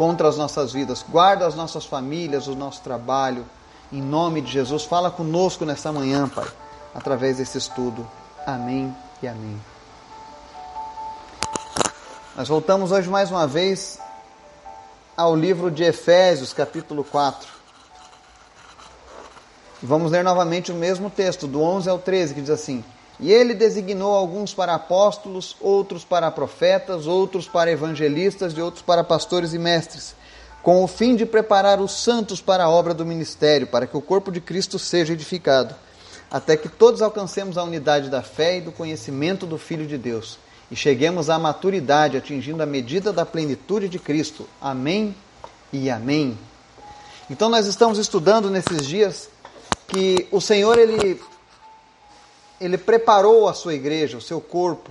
contra 0.00 0.30
as 0.30 0.38
nossas 0.38 0.72
vidas. 0.72 1.04
Guarda 1.06 1.46
as 1.46 1.54
nossas 1.54 1.84
famílias, 1.84 2.46
o 2.46 2.54
nosso 2.54 2.80
trabalho. 2.80 3.44
Em 3.92 4.00
nome 4.00 4.40
de 4.40 4.50
Jesus, 4.50 4.84
fala 4.84 5.10
conosco 5.10 5.66
nessa 5.66 5.92
manhã, 5.92 6.26
Pai, 6.26 6.48
através 6.94 7.36
desse 7.36 7.58
estudo. 7.58 8.08
Amém 8.46 8.96
e 9.22 9.28
amém. 9.28 9.60
Nós 12.34 12.48
voltamos 12.48 12.92
hoje 12.92 13.10
mais 13.10 13.30
uma 13.30 13.46
vez 13.46 13.98
ao 15.14 15.36
livro 15.36 15.70
de 15.70 15.84
Efésios, 15.84 16.54
capítulo 16.54 17.04
4. 17.04 17.46
Vamos 19.82 20.12
ler 20.12 20.24
novamente 20.24 20.72
o 20.72 20.74
mesmo 20.76 21.10
texto, 21.10 21.46
do 21.46 21.60
11 21.60 21.90
ao 21.90 21.98
13, 21.98 22.32
que 22.32 22.40
diz 22.40 22.48
assim: 22.48 22.82
E 23.20 23.30
ele 23.30 23.52
designou 23.52 24.14
alguns 24.14 24.54
para 24.54 24.74
apóstolos, 24.74 25.54
outros 25.60 26.04
para 26.04 26.30
profetas, 26.30 27.06
outros 27.06 27.46
para 27.46 27.70
evangelistas 27.70 28.54
e 28.54 28.60
outros 28.60 28.82
para 28.82 29.04
pastores 29.04 29.52
e 29.52 29.58
mestres, 29.58 30.14
com 30.62 30.82
o 30.82 30.88
fim 30.88 31.14
de 31.14 31.26
preparar 31.26 31.80
os 31.80 31.92
santos 32.02 32.40
para 32.40 32.64
a 32.64 32.70
obra 32.70 32.94
do 32.94 33.04
ministério, 33.04 33.66
para 33.66 33.86
que 33.86 33.96
o 33.96 34.00
corpo 34.00 34.32
de 34.32 34.40
Cristo 34.40 34.78
seja 34.78 35.12
edificado, 35.12 35.74
até 36.30 36.56
que 36.56 36.68
todos 36.68 37.02
alcancemos 37.02 37.58
a 37.58 37.62
unidade 37.62 38.08
da 38.08 38.22
fé 38.22 38.56
e 38.56 38.60
do 38.62 38.72
conhecimento 38.72 39.46
do 39.46 39.58
Filho 39.58 39.86
de 39.86 39.98
Deus, 39.98 40.38
e 40.70 40.76
cheguemos 40.76 41.28
à 41.28 41.38
maturidade, 41.38 42.16
atingindo 42.16 42.62
a 42.62 42.66
medida 42.66 43.12
da 43.12 43.26
plenitude 43.26 43.88
de 43.88 43.98
Cristo. 43.98 44.48
Amém 44.60 45.14
e 45.70 45.90
amém. 45.90 46.38
Então, 47.28 47.50
nós 47.50 47.66
estamos 47.66 47.98
estudando 47.98 48.48
nesses 48.48 48.86
dias 48.86 49.28
que 49.88 50.26
o 50.30 50.40
Senhor 50.40 50.78
ele 50.78 51.20
ele 52.60 52.76
preparou 52.76 53.48
a 53.48 53.54
sua 53.54 53.74
igreja, 53.74 54.18
o 54.18 54.20
seu 54.20 54.40
corpo, 54.40 54.90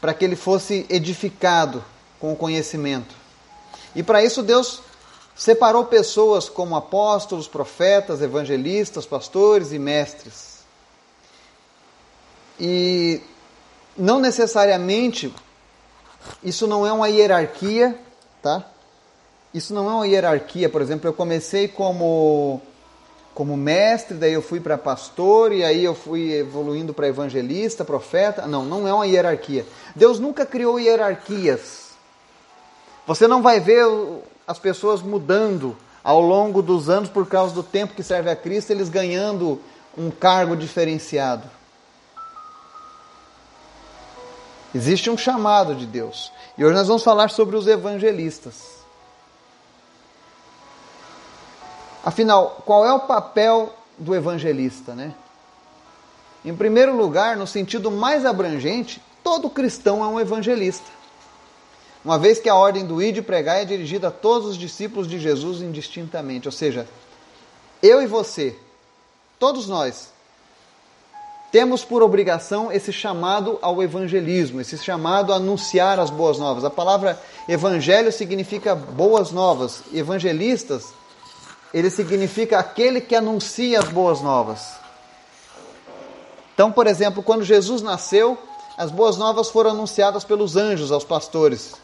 para 0.00 0.12
que 0.12 0.24
ele 0.24 0.34
fosse 0.34 0.84
edificado 0.88 1.84
com 2.18 2.32
o 2.32 2.36
conhecimento. 2.36 3.14
E 3.94 4.02
para 4.02 4.24
isso 4.24 4.42
Deus 4.42 4.82
separou 5.36 5.84
pessoas 5.84 6.48
como 6.48 6.76
apóstolos, 6.76 7.46
profetas, 7.46 8.20
evangelistas, 8.20 9.06
pastores 9.06 9.72
e 9.72 9.78
mestres. 9.78 10.58
E 12.58 13.20
não 13.96 14.18
necessariamente 14.18 15.32
isso 16.42 16.66
não 16.66 16.86
é 16.86 16.92
uma 16.92 17.08
hierarquia, 17.08 17.98
tá? 18.42 18.64
Isso 19.52 19.74
não 19.74 19.88
é 19.90 19.94
uma 19.94 20.06
hierarquia, 20.06 20.68
por 20.68 20.80
exemplo, 20.80 21.08
eu 21.08 21.12
comecei 21.12 21.68
como 21.68 22.60
como 23.34 23.56
mestre, 23.56 24.16
daí 24.16 24.34
eu 24.34 24.42
fui 24.42 24.60
para 24.60 24.76
pastor 24.76 25.52
e 25.52 25.64
aí 25.64 25.84
eu 25.84 25.94
fui 25.94 26.32
evoluindo 26.32 26.92
para 26.92 27.08
evangelista, 27.08 27.84
profeta. 27.84 28.46
Não, 28.46 28.64
não 28.64 28.86
é 28.86 28.92
uma 28.92 29.06
hierarquia. 29.06 29.66
Deus 29.96 30.18
nunca 30.18 30.44
criou 30.44 30.78
hierarquias. 30.78 31.92
Você 33.06 33.26
não 33.26 33.42
vai 33.42 33.58
ver 33.58 33.86
as 34.46 34.58
pessoas 34.58 35.00
mudando 35.00 35.76
ao 36.04 36.20
longo 36.20 36.60
dos 36.60 36.90
anos 36.90 37.08
por 37.08 37.26
causa 37.26 37.54
do 37.54 37.62
tempo 37.62 37.94
que 37.94 38.02
serve 38.02 38.28
a 38.28 38.36
Cristo, 38.36 38.70
eles 38.70 38.88
ganhando 38.88 39.60
um 39.96 40.10
cargo 40.10 40.56
diferenciado. 40.56 41.48
Existe 44.74 45.10
um 45.10 45.16
chamado 45.16 45.74
de 45.74 45.86
Deus. 45.86 46.32
E 46.56 46.64
hoje 46.64 46.74
nós 46.74 46.88
vamos 46.88 47.02
falar 47.02 47.30
sobre 47.30 47.56
os 47.56 47.66
evangelistas. 47.66 48.81
Afinal, 52.04 52.62
qual 52.64 52.84
é 52.84 52.92
o 52.92 53.00
papel 53.00 53.72
do 53.98 54.14
evangelista, 54.14 54.94
né? 54.94 55.14
Em 56.44 56.54
primeiro 56.54 56.96
lugar, 56.96 57.36
no 57.36 57.46
sentido 57.46 57.90
mais 57.90 58.26
abrangente, 58.26 59.00
todo 59.22 59.48
cristão 59.48 60.02
é 60.02 60.08
um 60.08 60.18
evangelista. 60.18 60.90
Uma 62.04 62.18
vez 62.18 62.40
que 62.40 62.48
a 62.48 62.56
ordem 62.56 62.84
do 62.84 63.00
ir 63.00 63.12
de 63.12 63.22
pregar 63.22 63.62
é 63.62 63.64
dirigida 63.64 64.08
a 64.08 64.10
todos 64.10 64.48
os 64.48 64.58
discípulos 64.58 65.06
de 65.06 65.20
Jesus 65.20 65.62
indistintamente, 65.62 66.48
ou 66.48 66.52
seja, 66.52 66.88
eu 67.80 68.02
e 68.02 68.06
você, 68.06 68.56
todos 69.38 69.68
nós, 69.68 70.10
temos 71.52 71.84
por 71.84 72.02
obrigação 72.02 72.72
esse 72.72 72.92
chamado 72.92 73.58
ao 73.62 73.80
evangelismo, 73.80 74.60
esse 74.60 74.78
chamado 74.78 75.32
a 75.32 75.36
anunciar 75.36 76.00
as 76.00 76.10
boas 76.10 76.38
novas. 76.38 76.64
A 76.64 76.70
palavra 76.70 77.20
evangelho 77.46 78.10
significa 78.10 78.74
boas 78.74 79.30
novas. 79.30 79.82
Evangelistas 79.92 80.94
ele 81.72 81.90
significa 81.90 82.58
aquele 82.58 83.00
que 83.00 83.14
anuncia 83.14 83.78
as 83.78 83.88
boas 83.88 84.20
novas. 84.20 84.74
Então, 86.54 86.70
por 86.70 86.86
exemplo, 86.86 87.22
quando 87.22 87.42
Jesus 87.44 87.80
nasceu, 87.80 88.36
as 88.76 88.90
boas 88.90 89.16
novas 89.16 89.48
foram 89.48 89.70
anunciadas 89.70 90.22
pelos 90.22 90.56
anjos 90.56 90.92
aos 90.92 91.04
pastores. 91.04 91.74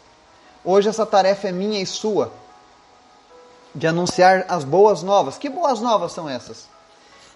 Hoje 0.63 0.89
essa 0.89 1.05
tarefa 1.05 1.47
é 1.47 1.51
minha 1.51 1.81
e 1.81 1.85
sua, 1.85 2.31
de 3.73 3.87
anunciar 3.87 4.45
as 4.47 4.63
boas 4.63 5.01
novas. 5.01 5.37
Que 5.37 5.49
boas 5.49 5.79
novas 5.79 6.11
são 6.11 6.29
essas? 6.29 6.67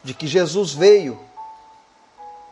De 0.03 0.13
que 0.13 0.27
Jesus 0.27 0.73
veio, 0.73 1.19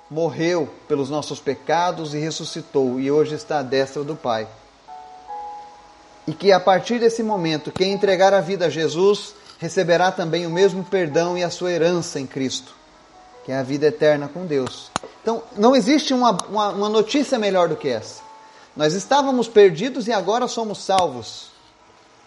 morreu 0.09 0.69
pelos 0.87 1.09
nossos 1.09 1.39
pecados 1.39 2.13
e 2.13 2.19
ressuscitou, 2.19 2.99
e 2.99 3.11
hoje 3.11 3.35
está 3.35 3.59
à 3.59 3.63
destra 3.63 4.03
do 4.03 4.15
Pai. 4.15 4.47
E 6.27 6.33
que 6.33 6.51
a 6.51 6.59
partir 6.59 6.99
desse 6.99 7.21
momento, 7.21 7.71
quem 7.71 7.93
entregar 7.93 8.33
a 8.33 8.41
vida 8.41 8.65
a 8.65 8.69
Jesus 8.69 9.35
receberá 9.61 10.11
também 10.11 10.47
o 10.47 10.49
mesmo 10.49 10.83
perdão 10.83 11.37
e 11.37 11.43
a 11.43 11.49
sua 11.51 11.71
herança 11.71 12.19
em 12.19 12.25
Cristo, 12.25 12.73
que 13.45 13.51
é 13.51 13.59
a 13.59 13.61
vida 13.61 13.85
eterna 13.85 14.27
com 14.27 14.43
Deus. 14.43 14.89
Então, 15.21 15.43
não 15.55 15.75
existe 15.75 16.15
uma, 16.15 16.35
uma, 16.49 16.69
uma 16.69 16.89
notícia 16.89 17.37
melhor 17.37 17.69
do 17.69 17.75
que 17.75 17.87
essa. 17.87 18.23
Nós 18.75 18.95
estávamos 18.95 19.47
perdidos 19.47 20.07
e 20.07 20.11
agora 20.11 20.47
somos 20.47 20.79
salvos. 20.79 21.51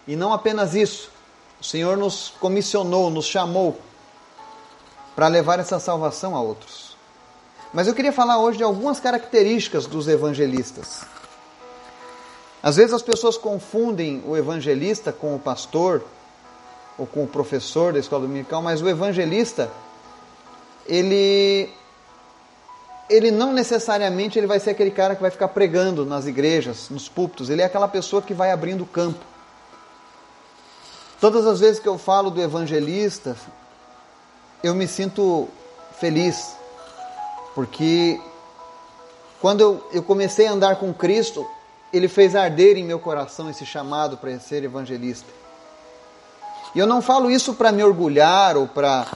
E 0.07 0.15
não 0.15 0.31
apenas 0.31 0.75
isso, 0.75 1.11
o 1.59 1.63
Senhor 1.63 1.97
nos 1.97 2.33
comissionou, 2.39 3.09
nos 3.09 3.25
chamou 3.25 3.77
para 5.13 5.27
levar 5.27 5.59
essa 5.59 5.77
salvação 5.77 6.37
a 6.37 6.41
outros. 6.41 6.95
Mas 7.73 7.85
eu 7.85 7.93
queria 7.93 8.13
falar 8.13 8.37
hoje 8.37 8.59
de 8.59 8.63
algumas 8.63 9.01
características 9.01 9.85
dos 9.85 10.07
evangelistas. 10.07 11.01
Às 12.63 12.77
vezes 12.77 12.93
as 12.93 13.01
pessoas 13.01 13.37
confundem 13.37 14.23
o 14.25 14.37
evangelista 14.37 15.11
com 15.11 15.35
o 15.35 15.39
pastor 15.39 16.01
ou 16.97 17.05
com 17.05 17.23
o 17.23 17.27
professor 17.27 17.93
da 17.93 17.99
escola 17.99 18.23
dominical, 18.23 18.61
mas 18.61 18.81
o 18.81 18.89
evangelista 18.89 19.69
ele 20.87 21.69
ele 23.07 23.29
não 23.29 23.53
necessariamente 23.53 24.39
ele 24.39 24.47
vai 24.47 24.59
ser 24.59 24.71
aquele 24.71 24.89
cara 24.89 25.15
que 25.15 25.21
vai 25.21 25.29
ficar 25.29 25.49
pregando 25.49 26.05
nas 26.05 26.25
igrejas, 26.25 26.89
nos 26.89 27.07
púlpitos, 27.07 27.49
ele 27.49 27.61
é 27.61 27.65
aquela 27.65 27.87
pessoa 27.87 28.21
que 28.21 28.33
vai 28.33 28.51
abrindo 28.51 28.81
o 28.81 28.87
campo. 28.87 29.23
Todas 31.21 31.45
as 31.45 31.59
vezes 31.59 31.79
que 31.79 31.87
eu 31.87 31.97
falo 31.97 32.31
do 32.31 32.41
evangelista, 32.41 33.37
eu 34.63 34.73
me 34.73 34.87
sinto 34.87 35.47
feliz, 35.99 36.55
porque 37.53 38.19
quando 39.39 39.61
eu, 39.61 39.87
eu 39.93 40.01
comecei 40.01 40.47
a 40.47 40.51
andar 40.51 40.77
com 40.77 40.93
Cristo, 40.93 41.47
ele 41.93 42.07
fez 42.07 42.35
arder 42.35 42.77
em 42.77 42.83
meu 42.83 42.99
coração 42.99 43.49
esse 43.49 43.65
chamado 43.65 44.17
para 44.17 44.37
ser 44.39 44.63
evangelista. 44.63 45.27
E 46.75 46.79
eu 46.79 46.85
não 46.85 47.01
falo 47.01 47.31
isso 47.31 47.53
para 47.53 47.71
me 47.71 47.81
orgulhar 47.81 48.57
ou 48.57 48.67
para 48.67 49.07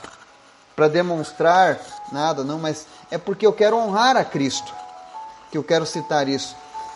demonstrar 0.88 1.78
nada, 2.10 2.42
não, 2.42 2.58
mas 2.58 2.88
é 3.12 3.18
porque 3.18 3.46
eu 3.46 3.52
quero 3.52 3.76
honrar 3.76 4.16
a 4.16 4.24
Cristo 4.24 4.74
que 5.52 5.58
eu 5.58 5.64
quero 5.64 5.86
citar 5.86 6.30
isso. 6.30 6.56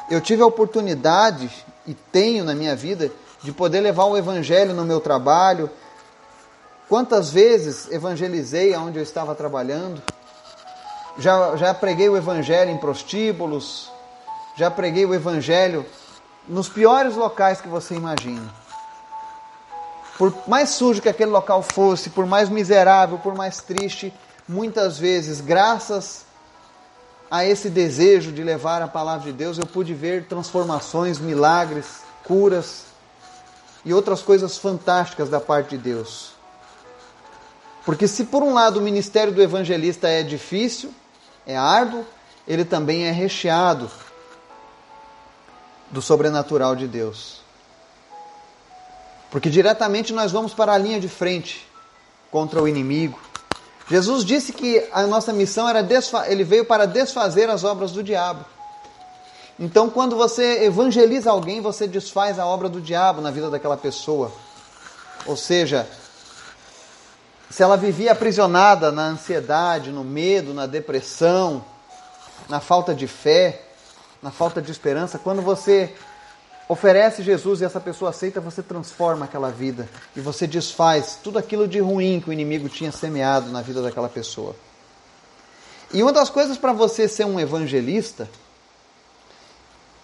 Eu 0.09 0.21
tive 0.21 0.41
a 0.41 0.45
oportunidade 0.45 1.49
e 1.85 1.93
tenho 1.93 2.45
na 2.45 2.55
minha 2.55 2.75
vida 2.77 3.11
de 3.43 3.51
poder 3.51 3.81
levar 3.81 4.05
o 4.05 4.17
evangelho 4.17 4.73
no 4.73 4.85
meu 4.85 5.01
trabalho. 5.01 5.69
Quantas 6.87 7.29
vezes 7.29 7.91
evangelizei 7.91 8.73
aonde 8.73 8.99
eu 8.99 9.03
estava 9.03 9.35
trabalhando? 9.35 10.01
Já, 11.17 11.57
já 11.57 11.73
preguei 11.73 12.07
o 12.07 12.15
evangelho 12.15 12.71
em 12.71 12.77
prostíbulos, 12.77 13.91
já 14.55 14.71
preguei 14.71 15.05
o 15.05 15.13
evangelho 15.13 15.85
nos 16.47 16.69
piores 16.69 17.15
locais 17.15 17.59
que 17.59 17.67
você 17.67 17.95
imagina 17.95 18.62
por 20.23 20.47
mais 20.47 20.69
sujo 20.69 21.01
que 21.01 21.09
aquele 21.09 21.31
local 21.31 21.61
fosse, 21.61 22.09
por 22.09 22.25
mais 22.25 22.47
miserável, 22.47 23.17
por 23.17 23.35
mais 23.35 23.57
triste, 23.57 24.13
muitas 24.47 24.97
vezes, 24.97 25.41
graças 25.41 26.23
a 27.29 27.43
esse 27.43 27.69
desejo 27.69 28.31
de 28.31 28.41
levar 28.41 28.81
a 28.81 28.87
palavra 28.87 29.29
de 29.29 29.33
Deus, 29.37 29.57
eu 29.57 29.65
pude 29.65 29.93
ver 29.93 30.27
transformações, 30.27 31.19
milagres, 31.19 32.03
curas 32.23 32.85
e 33.83 33.93
outras 33.93 34.21
coisas 34.21 34.57
fantásticas 34.57 35.27
da 35.27 35.41
parte 35.41 35.71
de 35.71 35.79
Deus. 35.79 36.31
Porque 37.83 38.07
se 38.07 38.23
por 38.23 38.43
um 38.43 38.53
lado 38.53 38.79
o 38.79 38.81
ministério 38.81 39.33
do 39.33 39.41
evangelista 39.41 40.07
é 40.07 40.23
difícil, 40.23 40.93
é 41.45 41.57
árduo, 41.57 42.05
ele 42.47 42.63
também 42.63 43.07
é 43.07 43.11
recheado 43.11 43.91
do 45.91 46.01
sobrenatural 46.01 46.77
de 46.77 46.87
Deus. 46.87 47.42
Porque 49.33 49.49
diretamente 49.49 50.13
nós 50.13 50.31
vamos 50.31 50.53
para 50.53 50.73
a 50.73 50.77
linha 50.77 50.99
de 50.99 51.09
frente 51.09 51.67
contra 52.29 52.61
o 52.61 52.67
inimigo. 52.67 53.19
Jesus 53.89 54.23
disse 54.23 54.53
que 54.53 54.87
a 54.91 55.07
nossa 55.07 55.33
missão 55.33 55.67
era 55.67 55.83
ele 56.27 56.43
veio 56.43 56.63
para 56.65 56.85
desfazer 56.85 57.49
as 57.49 57.63
obras 57.63 57.91
do 57.91 58.03
diabo. 58.03 58.45
Então, 59.59 59.89
quando 59.89 60.15
você 60.15 60.65
evangeliza 60.65 61.31
alguém, 61.31 61.61
você 61.61 61.87
desfaz 61.87 62.37
a 62.37 62.45
obra 62.45 62.69
do 62.69 62.79
diabo 62.79 63.21
na 63.21 63.31
vida 63.31 63.49
daquela 63.49 63.75
pessoa. 63.75 64.31
Ou 65.25 65.35
seja, 65.35 65.87
se 67.49 67.63
ela 67.63 67.75
vivia 67.75 68.11
aprisionada 68.11 68.91
na 68.91 69.07
ansiedade, 69.07 69.89
no 69.89 70.03
medo, 70.03 70.53
na 70.53 70.67
depressão, 70.67 71.65
na 72.47 72.59
falta 72.59 72.93
de 72.93 73.07
fé, 73.07 73.63
na 74.21 74.29
falta 74.29 74.61
de 74.61 74.71
esperança, 74.71 75.17
quando 75.17 75.41
você 75.41 75.91
oferece 76.73 77.23
Jesus 77.23 77.61
e 77.61 77.65
essa 77.65 77.79
pessoa 77.79 78.09
aceita, 78.09 78.41
você 78.41 78.61
transforma 78.61 79.25
aquela 79.25 79.51
vida 79.51 79.87
e 80.15 80.19
você 80.19 80.47
desfaz 80.47 81.19
tudo 81.23 81.37
aquilo 81.37 81.67
de 81.67 81.79
ruim 81.79 82.19
que 82.19 82.29
o 82.29 82.33
inimigo 82.33 82.67
tinha 82.67 82.91
semeado 82.91 83.51
na 83.51 83.61
vida 83.61 83.81
daquela 83.81 84.09
pessoa. 84.09 84.55
E 85.93 86.01
uma 86.01 86.11
das 86.11 86.29
coisas 86.29 86.57
para 86.57 86.73
você 86.73 87.07
ser 87.07 87.25
um 87.25 87.39
evangelista, 87.39 88.27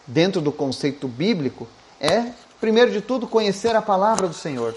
dentro 0.05 0.39
do 0.39 0.51
conceito 0.51 1.07
bíblico, 1.07 1.67
é, 1.99 2.31
primeiro 2.59 2.91
de 2.91 3.01
tudo, 3.01 3.27
conhecer 3.27 3.75
a 3.75 3.81
palavra 3.81 4.27
do 4.27 4.33
Senhor. 4.33 4.75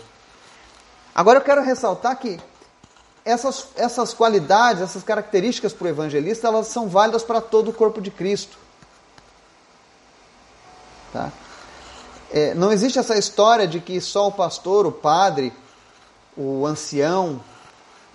Agora 1.14 1.38
eu 1.38 1.44
quero 1.44 1.62
ressaltar 1.62 2.18
que 2.18 2.40
essas, 3.24 3.68
essas 3.76 4.14
qualidades, 4.14 4.82
essas 4.82 5.02
características 5.02 5.72
para 5.72 5.84
o 5.84 5.88
evangelista, 5.88 6.48
elas 6.48 6.68
são 6.68 6.88
válidas 6.88 7.22
para 7.22 7.40
todo 7.40 7.68
o 7.68 7.72
corpo 7.72 8.00
de 8.00 8.10
Cristo. 8.10 8.56
Tá? 11.12 11.30
É, 12.32 12.54
não 12.54 12.72
existe 12.72 12.98
essa 12.98 13.18
história 13.18 13.66
de 13.66 13.78
que 13.78 14.00
só 14.00 14.28
o 14.28 14.32
pastor, 14.32 14.86
o 14.86 14.92
padre, 14.92 15.52
o 16.34 16.66
ancião, 16.66 17.42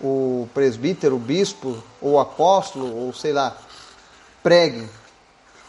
o 0.01 0.49
presbítero, 0.55 1.15
o 1.15 1.19
bispo, 1.19 1.81
ou 2.01 2.13
o 2.13 2.19
apóstolo, 2.19 2.95
ou 2.95 3.13
sei 3.13 3.31
lá, 3.31 3.55
preguem. 4.41 4.89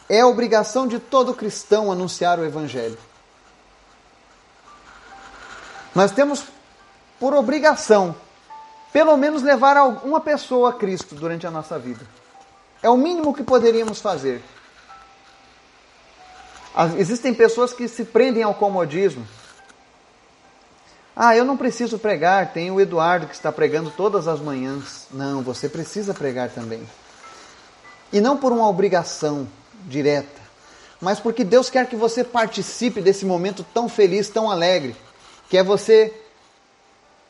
É 0.09 0.25
obrigação 0.25 0.87
de 0.87 0.99
todo 0.99 1.35
cristão 1.35 1.93
anunciar 1.93 2.39
o 2.39 2.45
evangelho. 2.45 2.97
Nós 5.95 6.11
temos 6.13 6.45
por 7.21 7.35
obrigação, 7.35 8.15
pelo 8.91 9.15
menos, 9.19 9.43
levar 9.43 9.77
uma 10.05 10.21
pessoa 10.21 10.71
a 10.71 10.73
Cristo 10.73 11.15
durante 11.15 11.47
a 11.47 11.51
nossa 11.51 11.79
vida. 11.79 12.07
É 12.83 12.89
o 12.89 12.97
mínimo 12.97 13.35
que 13.35 13.43
poderíamos 13.43 14.01
fazer. 14.01 14.43
Existem 16.97 17.35
pessoas 17.35 17.73
que 17.73 17.89
se 17.89 18.05
prendem 18.05 18.43
ao 18.43 18.55
comodismo. 18.55 19.27
Ah, 21.17 21.37
eu 21.37 21.45
não 21.45 21.57
preciso 21.57 21.99
pregar, 21.99 22.53
tem 22.53 22.71
o 22.71 22.81
Eduardo 22.81 23.27
que 23.27 23.35
está 23.35 23.51
pregando 23.51 23.91
todas 23.91 24.29
as 24.29 24.39
manhãs. 24.39 25.09
Não, 25.11 25.43
você 25.43 25.69
precisa 25.69 26.15
pregar 26.15 26.51
também. 26.51 26.89
E 28.13 28.21
não 28.21 28.37
por 28.37 28.53
uma 28.53 28.69
obrigação 28.69 29.49
direta, 29.85 30.41
mas 31.01 31.19
porque 31.19 31.43
Deus 31.43 31.69
quer 31.69 31.87
que 31.89 31.97
você 31.97 32.23
participe 32.23 33.01
desse 33.01 33.25
momento 33.25 33.65
tão 33.75 33.89
feliz, 33.89 34.29
tão 34.29 34.51
alegre, 34.51 34.95
que 35.49 35.59
é 35.59 35.63
você 35.63 36.15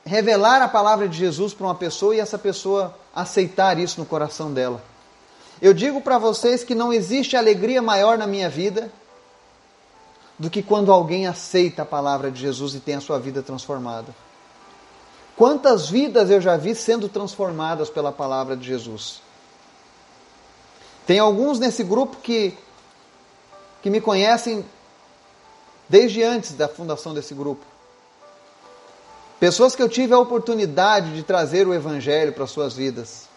revelar 0.04 0.62
a 0.62 0.68
palavra 0.68 1.09
de 1.09 1.16
Jesus 1.16 1.52
para 1.54 1.66
uma 1.66 1.75
pessoa 1.75 2.14
e 2.14 2.21
essa 2.21 2.38
pessoa 2.38 2.95
aceitar 3.14 3.78
isso 3.78 4.00
no 4.00 4.07
coração 4.07 4.52
dela. 4.52 4.83
Eu 5.61 5.75
digo 5.75 6.00
para 6.00 6.18
vocês 6.18 6.62
que 6.62 6.75
não 6.75 6.92
existe 6.92 7.37
alegria 7.37 7.83
maior 7.83 8.16
na 8.16 8.26
minha 8.26 8.49
vida 8.49 8.92
do 10.38 10.49
que 10.49 10.62
quando 10.62 10.92
alguém 10.92 11.26
aceita 11.26 11.83
a 11.83 11.87
palavra 11.87 12.30
de 12.30 12.40
Jesus 12.40 12.75
e 12.75 12.80
tem 12.80 12.95
a 12.95 13.00
sua 13.00 13.18
vida 13.18 13.42
transformada. 13.42 14.14
Quantas 15.37 15.88
vidas 15.88 16.30
eu 16.30 16.40
já 16.40 16.57
vi 16.57 16.75
sendo 16.75 17.09
transformadas 17.09 17.90
pela 17.90 18.12
palavra 18.12 18.57
de 18.57 18.66
Jesus? 18.66 19.21
Tem 21.07 21.18
alguns 21.18 21.59
nesse 21.59 21.83
grupo 21.83 22.18
que, 22.18 22.57
que 23.83 23.90
me 23.90 24.00
conhecem 24.00 24.64
desde 25.88 26.23
antes 26.23 26.52
da 26.52 26.68
fundação 26.68 27.14
desse 27.14 27.35
grupo. 27.35 27.64
Pessoas 29.40 29.75
que 29.75 29.83
eu 29.83 29.88
tive 29.88 30.12
a 30.12 30.18
oportunidade 30.18 31.14
de 31.14 31.23
trazer 31.23 31.66
o 31.66 31.75
Evangelho 31.75 32.33
para 32.33 32.47
suas 32.47 32.75
vidas. 32.75 33.28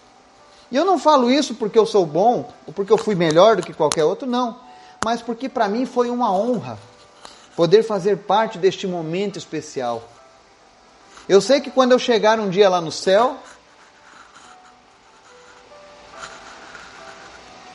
E 0.72 0.76
eu 0.76 0.84
não 0.84 0.98
falo 0.98 1.30
isso 1.30 1.56
porque 1.56 1.78
eu 1.78 1.86
sou 1.86 2.06
bom 2.06 2.52
ou 2.66 2.74
porque 2.74 2.92
eu 2.92 2.98
fui 2.98 3.14
melhor 3.14 3.56
do 3.56 3.64
que 3.64 3.74
qualquer 3.74 4.04
outro, 4.04 4.28
não. 4.28 4.58
Mas 5.06 5.22
porque 5.22 5.48
para 5.48 5.68
mim 5.68 5.86
foi 5.86 6.10
uma 6.10 6.32
honra 6.32 6.80
poder 7.62 7.84
fazer 7.84 8.18
parte 8.18 8.58
deste 8.58 8.88
momento 8.88 9.38
especial. 9.38 10.10
Eu 11.30 11.40
sei 11.40 11.62
que 11.62 11.70
quando 11.70 11.92
eu 11.92 12.00
chegar 12.00 12.40
um 12.40 12.50
dia 12.50 12.68
lá 12.68 12.82
no 12.82 12.92
céu, 12.92 13.38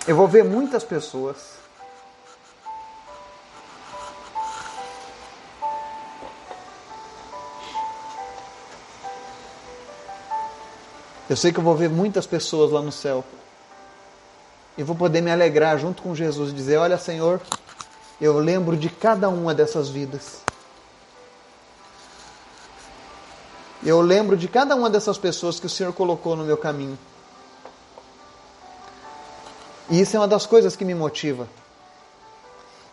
Eu 0.09 0.14
vou 0.16 0.26
ver 0.28 0.45
muitas 0.45 0.83
pessoas 0.85 1.37
Eu 11.28 11.37
sei 11.37 11.52
que 11.52 11.59
eu 11.59 11.64
vou 11.64 11.76
ver 11.76 11.90
muitas 11.90 12.26
pessoas 12.26 12.73
lá 12.73 12.83
no 12.83 12.93
céu. 12.93 13.25
E 14.76 14.83
vou 14.83 14.97
poder 14.97 15.21
me 15.21 15.31
alegrar 15.31 15.78
junto 15.78 16.02
com 16.02 16.14
Jesus 16.14 16.50
e 16.50 16.55
dizer: 16.55 16.76
Olha, 16.76 16.99
Senhor, 16.99 17.40
eu 18.20 18.38
lembro 18.38 18.76
de 18.76 18.88
cada 18.88 19.28
uma 19.28 19.54
dessas 19.54 19.88
vidas. 19.88 20.40
Eu 23.85 24.00
lembro 24.00 24.37
de 24.37 24.49
cada 24.49 24.75
uma 24.75 24.88
dessas 24.88 25.18
pessoas 25.18 25.61
que 25.61 25.66
o 25.66 25.70
Senhor 25.70 25.92
colocou 25.92 26.35
no 26.35 26.44
meu 26.44 26.56
caminho. 26.56 26.99
E 29.90 30.00
isso 30.00 30.16
é 30.16 30.20
uma 30.20 30.26
das 30.26 30.46
coisas 30.46 30.75
que 30.75 30.85
me 30.85 30.94
motiva 30.94 31.49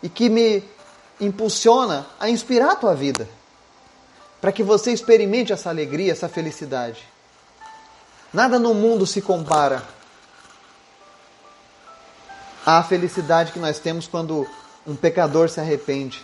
e 0.02 0.08
que 0.08 0.28
me 0.28 0.62
impulsiona 1.20 2.06
a 2.20 2.28
inspirar 2.28 2.72
a 2.72 2.76
tua 2.76 2.94
vida, 2.94 3.28
para 4.40 4.52
que 4.52 4.62
você 4.62 4.92
experimente 4.92 5.52
essa 5.52 5.70
alegria, 5.70 6.12
essa 6.12 6.28
felicidade. 6.28 7.02
Nada 8.32 8.58
no 8.58 8.74
mundo 8.74 9.06
se 9.06 9.22
compara 9.22 9.82
à 12.66 12.82
felicidade 12.82 13.52
que 13.52 13.58
nós 13.58 13.78
temos 13.78 14.06
quando 14.06 14.46
um 14.86 14.94
pecador 14.94 15.48
se 15.48 15.60
arrepende. 15.60 16.22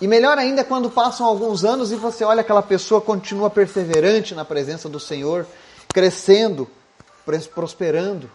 E 0.00 0.06
melhor 0.06 0.38
ainda 0.38 0.60
é 0.60 0.64
quando 0.64 0.90
passam 0.90 1.26
alguns 1.26 1.64
anos 1.64 1.90
e 1.90 1.96
você 1.96 2.24
olha 2.24 2.40
aquela 2.40 2.62
pessoa 2.62 3.00
continua 3.00 3.50
perseverante 3.50 4.34
na 4.34 4.44
presença 4.44 4.88
do 4.88 5.00
Senhor, 5.00 5.46
crescendo, 5.88 6.68
prosperando. 7.54 8.30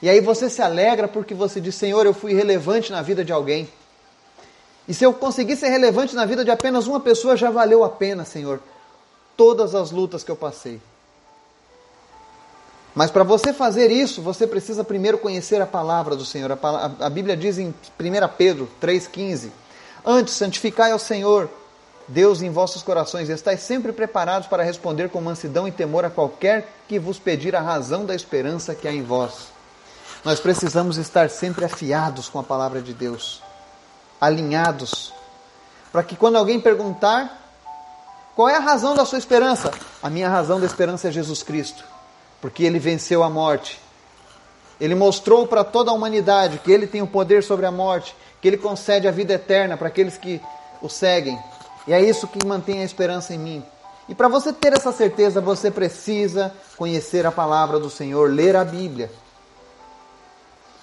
E 0.00 0.08
aí 0.08 0.20
você 0.20 0.48
se 0.48 0.62
alegra 0.62 1.06
porque 1.06 1.34
você 1.34 1.60
diz: 1.60 1.74
Senhor, 1.74 2.06
eu 2.06 2.14
fui 2.14 2.32
relevante 2.32 2.90
na 2.90 3.02
vida 3.02 3.24
de 3.24 3.32
alguém. 3.32 3.68
E 4.88 4.94
se 4.94 5.04
eu 5.04 5.12
conseguir 5.12 5.56
ser 5.56 5.68
relevante 5.68 6.14
na 6.14 6.24
vida 6.24 6.44
de 6.44 6.50
apenas 6.50 6.86
uma 6.86 7.00
pessoa, 7.00 7.36
já 7.36 7.50
valeu 7.50 7.84
a 7.84 7.88
pena, 7.88 8.24
Senhor 8.24 8.60
todas 9.36 9.74
as 9.74 9.90
lutas 9.90 10.24
que 10.24 10.30
eu 10.30 10.36
passei. 10.36 10.80
Mas 12.96 13.10
para 13.10 13.22
você 13.22 13.52
fazer 13.52 13.90
isso, 13.90 14.22
você 14.22 14.46
precisa 14.46 14.82
primeiro 14.82 15.18
conhecer 15.18 15.60
a 15.60 15.66
palavra 15.66 16.16
do 16.16 16.24
Senhor. 16.24 16.50
A, 16.50 16.90
a 16.98 17.10
Bíblia 17.10 17.36
diz 17.36 17.58
em 17.58 17.68
1 17.68 17.74
Pedro 18.38 18.70
3,15: 18.80 19.50
Antes, 20.02 20.32
santificai 20.32 20.92
ao 20.92 20.98
Senhor, 20.98 21.50
Deus 22.08 22.40
em 22.40 22.48
vossos 22.48 22.82
corações, 22.82 23.28
e 23.28 23.32
estáis 23.32 23.60
sempre 23.60 23.92
preparados 23.92 24.48
para 24.48 24.62
responder 24.62 25.10
com 25.10 25.20
mansidão 25.20 25.68
e 25.68 25.70
temor 25.70 26.06
a 26.06 26.10
qualquer 26.10 26.72
que 26.88 26.98
vos 26.98 27.18
pedir 27.18 27.54
a 27.54 27.60
razão 27.60 28.06
da 28.06 28.14
esperança 28.14 28.74
que 28.74 28.88
há 28.88 28.92
em 28.92 29.02
vós. 29.02 29.48
Nós 30.24 30.40
precisamos 30.40 30.96
estar 30.96 31.28
sempre 31.28 31.66
afiados 31.66 32.30
com 32.30 32.38
a 32.38 32.42
palavra 32.42 32.80
de 32.80 32.94
Deus, 32.94 33.42
alinhados, 34.18 35.12
para 35.92 36.02
que 36.02 36.16
quando 36.16 36.36
alguém 36.36 36.58
perguntar, 36.58 37.42
qual 38.34 38.48
é 38.48 38.56
a 38.56 38.60
razão 38.60 38.94
da 38.94 39.04
sua 39.04 39.18
esperança? 39.18 39.70
A 40.02 40.08
minha 40.08 40.30
razão 40.30 40.58
da 40.58 40.64
esperança 40.64 41.08
é 41.08 41.12
Jesus 41.12 41.42
Cristo, 41.42 41.84
porque 42.46 42.62
ele 42.62 42.78
venceu 42.78 43.24
a 43.24 43.28
morte. 43.28 43.80
Ele 44.80 44.94
mostrou 44.94 45.48
para 45.48 45.64
toda 45.64 45.90
a 45.90 45.94
humanidade 45.94 46.60
que 46.60 46.70
ele 46.70 46.86
tem 46.86 47.02
o 47.02 47.06
poder 47.08 47.42
sobre 47.42 47.66
a 47.66 47.72
morte, 47.72 48.14
que 48.40 48.46
ele 48.46 48.56
concede 48.56 49.08
a 49.08 49.10
vida 49.10 49.32
eterna 49.32 49.76
para 49.76 49.88
aqueles 49.88 50.16
que 50.16 50.40
o 50.80 50.88
seguem. 50.88 51.36
E 51.88 51.92
é 51.92 52.00
isso 52.00 52.28
que 52.28 52.46
mantém 52.46 52.82
a 52.82 52.84
esperança 52.84 53.34
em 53.34 53.38
mim. 53.38 53.64
E 54.08 54.14
para 54.14 54.28
você 54.28 54.52
ter 54.52 54.72
essa 54.72 54.92
certeza, 54.92 55.40
você 55.40 55.72
precisa 55.72 56.54
conhecer 56.76 57.26
a 57.26 57.32
palavra 57.32 57.80
do 57.80 57.90
Senhor, 57.90 58.30
ler 58.30 58.54
a 58.54 58.64
Bíblia. 58.64 59.10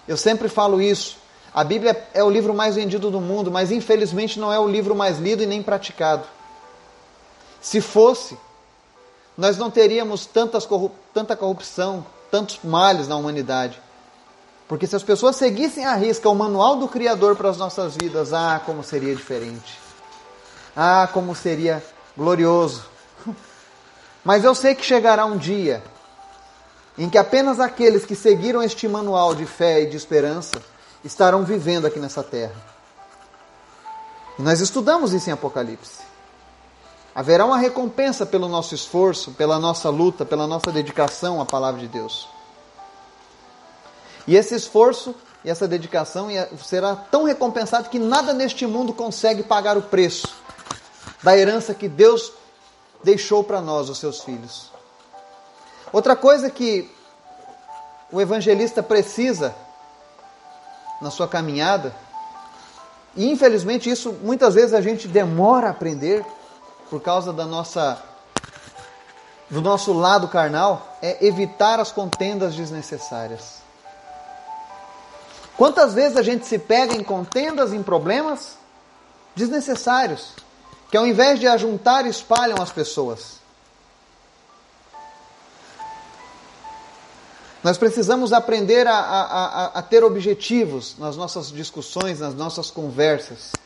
Eu 0.06 0.18
sempre 0.18 0.50
falo 0.50 0.82
isso. 0.82 1.16
A 1.54 1.64
Bíblia 1.64 2.10
é 2.14 2.22
o 2.22 2.30
livro 2.30 2.54
mais 2.54 2.76
vendido 2.76 3.10
do 3.10 3.22
mundo, 3.22 3.50
mas 3.50 3.72
infelizmente 3.72 4.38
não 4.38 4.52
é 4.52 4.60
o 4.60 4.68
livro 4.68 4.94
mais 4.94 5.18
lido 5.18 5.42
e 5.42 5.46
nem 5.46 5.64
praticado. 5.64 6.26
Se 7.62 7.80
fosse, 7.80 8.38
nós 9.38 9.58
não 9.58 9.72
teríamos 9.72 10.26
tantas 10.26 10.68
tanta 11.14 11.36
corrupção, 11.36 12.06
tantos 12.30 12.60
males 12.64 13.08
na 13.08 13.16
humanidade. 13.16 13.82
Porque 14.68 14.88
se 14.88 14.96
as 14.96 15.04
pessoas 15.04 15.36
seguissem 15.36 15.86
à 15.86 15.96
risca 15.96 16.30
o 16.30 16.36
manual 16.36 16.78
do 16.78 16.88
Criador 16.88 17.36
para 17.36 17.50
as 17.50 17.58
nossas 17.58 17.96
vidas, 17.96 18.34
ah, 18.34 18.62
como 18.66 18.84
seria 18.84 19.16
diferente. 19.16 19.80
Ah, 20.76 21.08
como 21.12 21.36
seria 21.36 21.84
glorioso. 22.18 22.86
Mas 24.24 24.44
eu 24.44 24.56
sei 24.56 24.74
que 24.74 24.86
chegará 24.86 25.26
um 25.26 25.38
dia 25.38 25.84
em 26.98 27.10
que 27.10 27.18
apenas 27.18 27.60
aqueles 27.60 28.06
que 28.06 28.16
seguiram 28.16 28.62
este 28.62 28.88
manual 28.88 29.34
de 29.34 29.46
fé 29.46 29.82
e 29.82 29.88
de 29.88 29.98
esperança 29.98 30.62
estarão 31.04 31.44
vivendo 31.44 31.86
aqui 31.86 32.00
nessa 32.00 32.24
terra. 32.24 32.56
E 34.38 34.42
nós 34.42 34.60
estudamos 34.60 35.14
isso 35.14 35.30
em 35.30 35.34
Apocalipse. 35.34 36.13
Haverá 37.16 37.46
uma 37.46 37.58
recompensa 37.58 38.26
pelo 38.26 38.48
nosso 38.48 38.74
esforço, 38.74 39.32
pela 39.32 39.60
nossa 39.60 39.90
luta, 39.90 40.26
pela 40.26 40.48
nossa 40.48 40.72
dedicação 40.72 41.40
à 41.40 41.46
palavra 41.46 41.80
de 41.80 41.88
Deus. 41.88 42.28
E 44.28 44.36
esse 44.36 44.56
esforço 44.56 45.14
e 45.44 45.50
essa 45.50 45.68
dedicação 45.68 46.30
será 46.64 46.96
tão 46.96 47.26
recompensado 47.26 47.90
que 47.90 48.00
nada 48.00 48.34
neste 48.34 48.66
mundo 48.66 48.94
consegue 48.94 49.44
pagar 49.44 49.78
o 49.78 49.82
preço 49.82 50.28
da 51.22 51.38
herança 51.38 51.74
que 51.74 51.88
Deus 51.88 52.32
deixou 53.04 53.44
para 53.44 53.62
nós, 53.62 53.90
os 53.90 53.98
seus 53.98 54.22
filhos. 54.22 54.72
Outra 55.92 56.16
coisa 56.16 56.50
que 56.50 56.90
o 58.12 58.22
evangelista 58.22 58.82
precisa 58.82 59.54
na 61.02 61.12
sua 61.12 61.28
caminhada, 61.28 61.94
e 63.16 63.30
infelizmente 63.30 63.90
isso 63.90 64.14
muitas 64.24 64.56
vezes 64.56 64.74
a 64.74 64.82
gente 64.82 65.08
demora 65.08 65.68
a 65.68 65.72
aprender, 65.72 66.26
por 66.94 67.02
causa 67.02 67.34
da 67.34 67.48
nossa 67.48 68.04
do 69.50 69.62
nosso 69.62 69.92
lado 69.94 70.28
carnal 70.28 70.96
é 71.02 71.26
evitar 71.26 71.80
as 71.80 71.92
contendas 71.92 72.54
desnecessárias. 72.54 73.64
Quantas 75.58 75.96
vezes 75.96 76.16
a 76.18 76.22
gente 76.22 76.46
se 76.46 76.60
pega 76.60 76.94
em 76.94 77.04
contendas, 77.04 77.74
em 77.74 77.82
problemas 77.82 78.60
desnecessários, 79.36 80.34
que 80.92 80.96
ao 80.96 81.08
invés 81.08 81.40
de 81.40 81.48
ajuntar, 81.48 82.06
espalham 82.06 82.62
as 82.62 82.72
pessoas. 82.72 83.38
Nós 87.64 87.76
precisamos 87.76 88.32
aprender 88.32 88.86
a, 88.86 89.00
a, 89.00 89.24
a, 89.24 89.66
a 89.80 89.82
ter 89.82 90.04
objetivos 90.04 90.96
nas 91.00 91.18
nossas 91.18 91.52
discussões, 91.52 92.20
nas 92.20 92.36
nossas 92.36 92.70
conversas. 92.70 93.63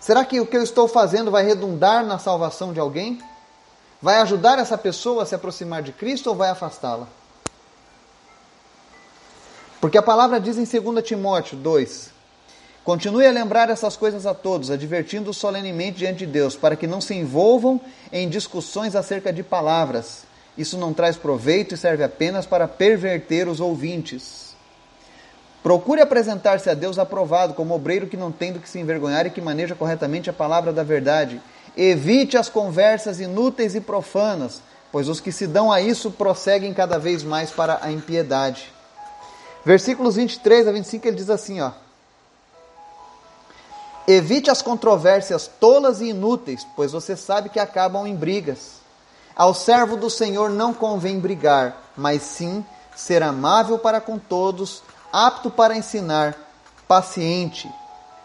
Será 0.00 0.24
que 0.24 0.40
o 0.40 0.46
que 0.46 0.56
eu 0.56 0.62
estou 0.62 0.88
fazendo 0.88 1.30
vai 1.30 1.44
redundar 1.44 2.04
na 2.04 2.18
salvação 2.18 2.72
de 2.72 2.80
alguém? 2.80 3.20
Vai 4.00 4.16
ajudar 4.16 4.58
essa 4.58 4.78
pessoa 4.78 5.22
a 5.22 5.26
se 5.26 5.34
aproximar 5.34 5.82
de 5.82 5.92
Cristo 5.92 6.30
ou 6.30 6.34
vai 6.34 6.48
afastá-la? 6.48 7.06
Porque 9.78 9.98
a 9.98 10.02
palavra 10.02 10.40
diz 10.40 10.56
em 10.56 10.80
2 10.80 11.04
Timóteo 11.06 11.56
2: 11.58 12.10
Continue 12.82 13.26
a 13.26 13.30
lembrar 13.30 13.68
essas 13.68 13.94
coisas 13.94 14.24
a 14.24 14.32
todos, 14.32 14.70
advertindo-os 14.70 15.36
solenemente 15.36 15.98
diante 15.98 16.20
de 16.20 16.26
Deus, 16.26 16.56
para 16.56 16.76
que 16.76 16.86
não 16.86 17.00
se 17.00 17.14
envolvam 17.14 17.78
em 18.10 18.26
discussões 18.26 18.96
acerca 18.96 19.30
de 19.30 19.42
palavras. 19.42 20.24
Isso 20.56 20.78
não 20.78 20.94
traz 20.94 21.16
proveito 21.16 21.74
e 21.74 21.78
serve 21.78 22.02
apenas 22.02 22.46
para 22.46 22.66
perverter 22.66 23.48
os 23.48 23.60
ouvintes. 23.60 24.49
Procure 25.62 26.00
apresentar-se 26.00 26.70
a 26.70 26.74
Deus 26.74 26.98
aprovado, 26.98 27.54
como 27.54 27.74
obreiro 27.74 28.06
que 28.06 28.16
não 28.16 28.32
tem 28.32 28.52
do 28.52 28.60
que 28.60 28.68
se 28.68 28.78
envergonhar 28.78 29.26
e 29.26 29.30
que 29.30 29.40
maneja 29.40 29.74
corretamente 29.74 30.30
a 30.30 30.32
palavra 30.32 30.72
da 30.72 30.82
verdade. 30.82 31.40
Evite 31.76 32.36
as 32.36 32.48
conversas 32.48 33.20
inúteis 33.20 33.74
e 33.74 33.80
profanas, 33.80 34.62
pois 34.90 35.08
os 35.08 35.20
que 35.20 35.30
se 35.30 35.46
dão 35.46 35.70
a 35.70 35.80
isso 35.80 36.10
prosseguem 36.10 36.72
cada 36.72 36.98
vez 36.98 37.22
mais 37.22 37.50
para 37.50 37.78
a 37.82 37.92
impiedade. 37.92 38.72
Versículos 39.64 40.16
23 40.16 40.66
a 40.66 40.72
25 40.72 41.06
ele 41.06 41.16
diz 41.16 41.28
assim, 41.28 41.60
ó: 41.60 41.72
Evite 44.08 44.50
as 44.50 44.62
controvérsias 44.62 45.48
tolas 45.60 46.00
e 46.00 46.06
inúteis, 46.06 46.66
pois 46.74 46.92
você 46.92 47.14
sabe 47.14 47.50
que 47.50 47.60
acabam 47.60 48.06
em 48.06 48.16
brigas. 48.16 48.80
Ao 49.36 49.54
servo 49.54 49.96
do 49.96 50.10
Senhor 50.10 50.50
não 50.50 50.72
convém 50.72 51.20
brigar, 51.20 51.92
mas 51.96 52.22
sim 52.22 52.64
ser 52.96 53.22
amável 53.22 53.78
para 53.78 54.00
com 54.00 54.18
todos, 54.18 54.82
apto 55.12 55.50
para 55.50 55.76
ensinar, 55.76 56.36
paciente. 56.86 57.70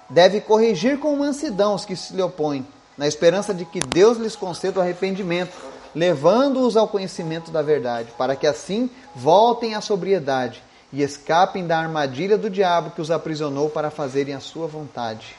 Deve 0.10 0.42
corrigir 0.42 1.00
com 1.00 1.16
mansidão 1.16 1.76
os 1.76 1.86
que 1.86 1.96
se 1.96 2.14
lhe 2.14 2.22
opõem, 2.22 2.66
na 2.98 3.08
esperança 3.08 3.54
de 3.54 3.66
que 3.66 3.80
Deus 3.80 4.18
lhes 4.18 4.36
conceda 4.36 4.80
o 4.80 4.82
arrependimento, 4.82 5.56
levando-os 5.94 6.78
ao 6.78 6.88
conhecimento 6.88 7.52
da 7.52 7.62
verdade, 7.62 8.12
para 8.18 8.36
que 8.36 8.46
assim 8.46 8.90
voltem 9.16 9.76
à 9.76 9.82
sobriedade 9.82 10.64
e 10.92 11.02
escapem 11.02 11.66
da 11.66 11.80
armadilha 11.80 12.38
do 12.38 12.50
diabo 12.50 12.92
que 12.92 13.02
os 13.02 13.12
aprisionou 13.12 13.70
para 13.70 13.90
fazerem 13.90 14.34
a 14.34 14.40
sua 14.40 14.68
vontade. 14.68 15.36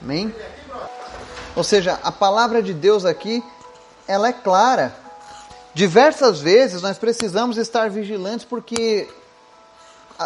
Amém? 0.00 0.34
Ou 1.56 1.64
seja, 1.64 1.98
a 2.02 2.12
palavra 2.12 2.62
de 2.62 2.74
Deus 2.74 3.04
aqui, 3.04 3.42
ela 4.06 4.28
é 4.28 4.32
clara 4.32 4.94
Diversas 5.78 6.40
vezes 6.40 6.82
nós 6.82 6.98
precisamos 6.98 7.56
estar 7.56 7.88
vigilantes 7.88 8.44
porque 8.44 9.08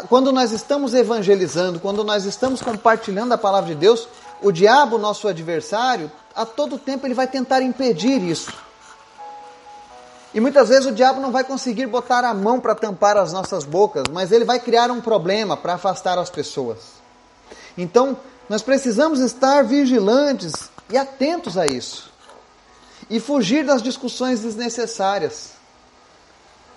quando 0.09 0.33
nós 0.33 0.53
estamos 0.53 0.95
evangelizando, 0.95 1.79
quando 1.79 2.03
nós 2.03 2.25
estamos 2.25 2.63
compartilhando 2.63 3.33
a 3.33 3.39
palavra 3.39 3.75
de 3.75 3.81
Deus, 3.81 4.09
o 4.41 4.51
diabo, 4.51 4.97
nosso 4.97 5.29
adversário, 5.29 6.11
a 6.35 6.47
todo 6.47 6.79
tempo 6.79 7.07
ele 7.07 7.15
vai 7.15 7.27
tentar 7.27 7.61
impedir 7.63 8.23
isso. 8.23 8.53
E 10.35 10.41
muitas 10.41 10.71
vezes 10.71 10.87
o 10.87 10.93
diabo 10.93 11.21
não 11.21 11.31
vai 11.31 11.45
conseguir 11.45 11.87
botar 11.87 12.25
a 12.25 12.33
mão 12.33 12.59
para 12.59 12.75
tampar 12.75 13.19
as 13.19 13.33
nossas 13.35 13.65
bocas, 13.65 14.05
mas 14.11 14.33
ele 14.33 14.47
vai 14.47 14.59
criar 14.59 14.91
um 14.91 15.01
problema 15.01 15.57
para 15.59 15.75
afastar 15.75 16.19
as 16.19 16.31
pessoas. 16.31 16.79
Então, 17.77 18.17
nós 18.49 18.63
precisamos 18.63 19.21
estar 19.21 19.63
vigilantes 19.63 20.71
e 20.89 20.97
atentos 20.97 21.59
a 21.59 21.67
isso. 21.67 22.11
E 23.11 23.21
fugir 23.21 23.65
das 23.65 23.83
discussões 23.83 24.41
desnecessárias. 24.41 25.51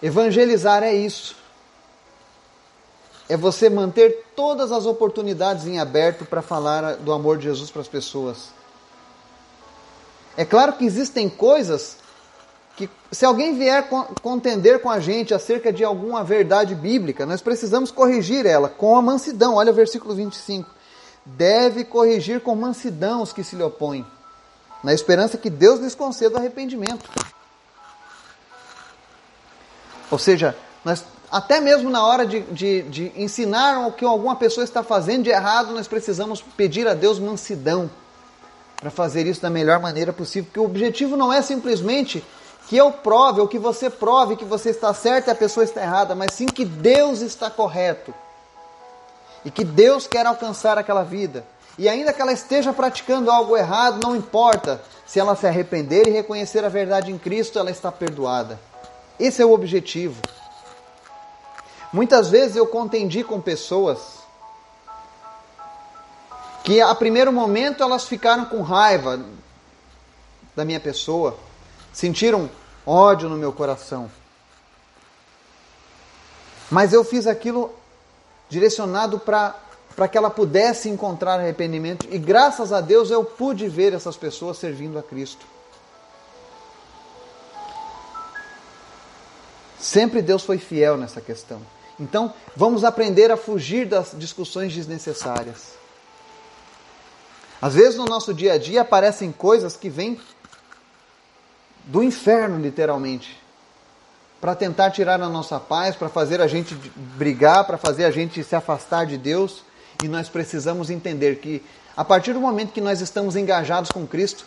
Evangelizar 0.04 0.84
é 0.84 0.94
isso. 0.94 1.45
É 3.28 3.36
você 3.36 3.70
manter 3.70 4.26
todas 4.36 4.72
as 4.72 4.86
oportunidades 4.86 5.66
em 5.66 5.80
aberto 5.80 6.26
para 6.26 6.42
falar 6.42 6.96
do 6.98 7.12
amor 7.12 7.38
de 7.38 7.46
Jesus 7.46 7.72
para 7.72 7.82
as 7.82 7.88
pessoas. 7.88 8.50
É 10.38 10.46
claro 10.46 10.74
que 10.74 10.86
existem 10.86 11.30
coisas 11.30 11.98
que, 12.76 12.90
se 13.12 13.26
alguém 13.26 13.58
vier 13.58 13.88
contender 14.22 14.82
com 14.82 14.90
a 14.90 15.00
gente 15.00 15.34
acerca 15.34 15.72
de 15.72 15.84
alguma 15.84 16.24
verdade 16.24 16.76
bíblica, 16.76 17.26
nós 17.26 17.42
precisamos 17.42 17.90
corrigir 17.90 18.46
ela 18.46 18.68
com 18.68 18.98
a 18.98 19.02
mansidão. 19.02 19.56
Olha 19.56 19.72
o 19.72 19.76
versículo 19.76 20.14
25. 20.14 20.70
Deve 21.26 21.86
corrigir 21.86 22.42
com 22.42 22.54
mansidão 22.56 23.22
os 23.22 23.32
que 23.32 23.44
se 23.44 23.56
lhe 23.56 23.64
opõem, 23.64 24.06
na 24.84 24.94
esperança 24.94 25.38
que 25.38 25.50
Deus 25.50 25.80
lhes 25.80 25.96
conceda 25.96 26.38
arrependimento. 26.38 27.10
Ou 30.12 30.20
seja, 30.20 30.56
nós, 30.84 31.04
até 31.32 31.60
mesmo 31.60 31.90
na 31.90 32.06
hora 32.06 32.26
de, 32.26 32.42
de, 32.42 32.82
de 32.84 33.12
ensinar 33.16 33.88
o 33.88 33.92
que 33.92 34.06
alguma 34.06 34.36
pessoa 34.36 34.64
está 34.64 34.84
fazendo 34.84 35.24
de 35.24 35.30
errado, 35.30 35.74
nós 35.74 35.88
precisamos 35.88 36.42
pedir 36.42 36.88
a 36.88 36.94
Deus 36.94 37.20
mansidão 37.20 37.90
para 38.78 38.92
fazer 38.92 39.26
isso 39.26 39.42
da 39.42 39.50
melhor 39.50 39.80
maneira 39.80 40.14
possível, 40.14 40.46
porque 40.46 40.60
o 40.60 40.66
objetivo 40.66 41.18
não 41.18 41.32
é 41.32 41.42
simplesmente 41.42 42.24
que 42.68 42.78
eu 42.78 42.92
prove 42.92 43.42
ou 43.42 43.48
que 43.48 43.60
você 43.60 43.90
prove 43.90 44.36
que 44.36 44.46
você 44.46 44.70
está 44.70 44.94
certo 44.94 45.28
e 45.28 45.32
a 45.32 45.36
pessoa 45.36 45.64
está 45.64 45.82
errada, 45.82 46.16
mas 46.16 46.34
sim 46.34 46.46
que 46.46 46.66
Deus 46.66 47.22
está 47.22 47.50
correto. 47.50 48.14
E 49.44 49.52
que 49.52 49.64
Deus 49.64 50.08
quer 50.08 50.26
alcançar 50.26 50.78
aquela 50.78 51.04
vida. 51.04 51.46
E 51.78 51.88
ainda 51.88 52.12
que 52.12 52.22
ela 52.22 52.34
esteja 52.34 52.74
praticando 52.74 53.30
algo 53.30 53.56
errado, 53.56 54.00
não 54.04 54.16
importa. 54.16 54.82
Se 55.06 55.20
ela 55.20 55.36
se 55.36 55.46
arrepender 55.46 56.08
e 56.08 56.12
reconhecer 56.12 56.64
a 56.66 56.70
verdade 56.70 57.12
em 57.12 57.18
Cristo, 57.18 57.60
ela 57.60 57.70
está 57.70 57.92
perdoada. 57.92 58.60
Esse 59.20 59.42
é 59.42 59.46
o 59.46 59.54
objetivo. 59.54 60.20
Muitas 61.96 62.28
vezes 62.28 62.58
eu 62.58 62.68
contendi 62.68 63.24
com 63.24 63.40
pessoas 63.40 64.00
que 66.62 66.82
a 66.82 66.94
primeiro 66.94 67.32
momento 67.32 67.82
elas 67.82 68.04
ficaram 68.04 68.44
com 68.44 68.62
raiva 68.62 69.26
da 70.54 70.66
minha 70.66 70.80
pessoa, 70.82 71.38
sentiram 71.94 72.50
ódio 72.86 73.30
no 73.30 73.38
meu 73.38 73.54
coração. 73.54 74.12
Mas 76.70 76.92
eu 76.92 77.02
fiz 77.06 77.28
aquilo 77.28 77.74
direcionado 78.50 79.18
para 79.18 80.08
que 80.12 80.18
ela 80.18 80.30
pudesse 80.30 80.90
encontrar 80.90 81.40
arrependimento 81.40 82.06
e 82.12 82.18
graças 82.18 82.74
a 82.74 82.82
Deus 82.82 83.10
eu 83.10 83.24
pude 83.24 83.70
ver 83.70 83.94
essas 83.94 84.18
pessoas 84.18 84.58
servindo 84.58 85.00
a 85.00 85.02
Cristo. 85.02 85.46
Sempre 89.80 90.22
Deus 90.22 90.44
foi 90.44 90.58
fiel 90.58 90.98
nessa 90.98 91.22
questão. 91.22 91.62
Então, 92.00 92.34
vamos 92.56 92.84
aprender 92.84 93.32
a 93.32 93.38
fugir 93.38 93.86
das 93.88 94.12
discussões 94.18 94.74
desnecessárias. 94.74 95.74
Às 97.62 97.74
vezes 97.74 97.96
no 97.98 98.06
nosso 98.06 98.34
dia 98.34 98.54
a 98.54 98.58
dia 98.58 98.82
aparecem 98.82 99.32
coisas 99.32 99.78
que 99.78 99.90
vêm 99.90 100.20
do 101.86 102.04
inferno, 102.04 102.60
literalmente, 102.60 103.42
para 104.42 104.54
tentar 104.56 104.92
tirar 104.92 105.22
a 105.22 105.30
nossa 105.30 105.60
paz, 105.60 105.96
para 105.96 106.10
fazer 106.10 106.42
a 106.42 106.48
gente 106.48 106.76
brigar, 106.96 107.66
para 107.66 107.78
fazer 107.78 108.06
a 108.06 108.12
gente 108.12 108.44
se 108.44 108.56
afastar 108.56 109.06
de 109.06 109.18
Deus. 109.18 109.64
E 110.04 110.08
nós 110.08 110.28
precisamos 110.28 110.90
entender 110.90 111.38
que 111.38 111.64
a 111.96 112.04
partir 112.04 112.34
do 112.34 112.42
momento 112.42 112.74
que 112.74 112.82
nós 112.82 113.00
estamos 113.00 113.38
engajados 113.38 113.90
com 113.90 114.06
Cristo, 114.06 114.46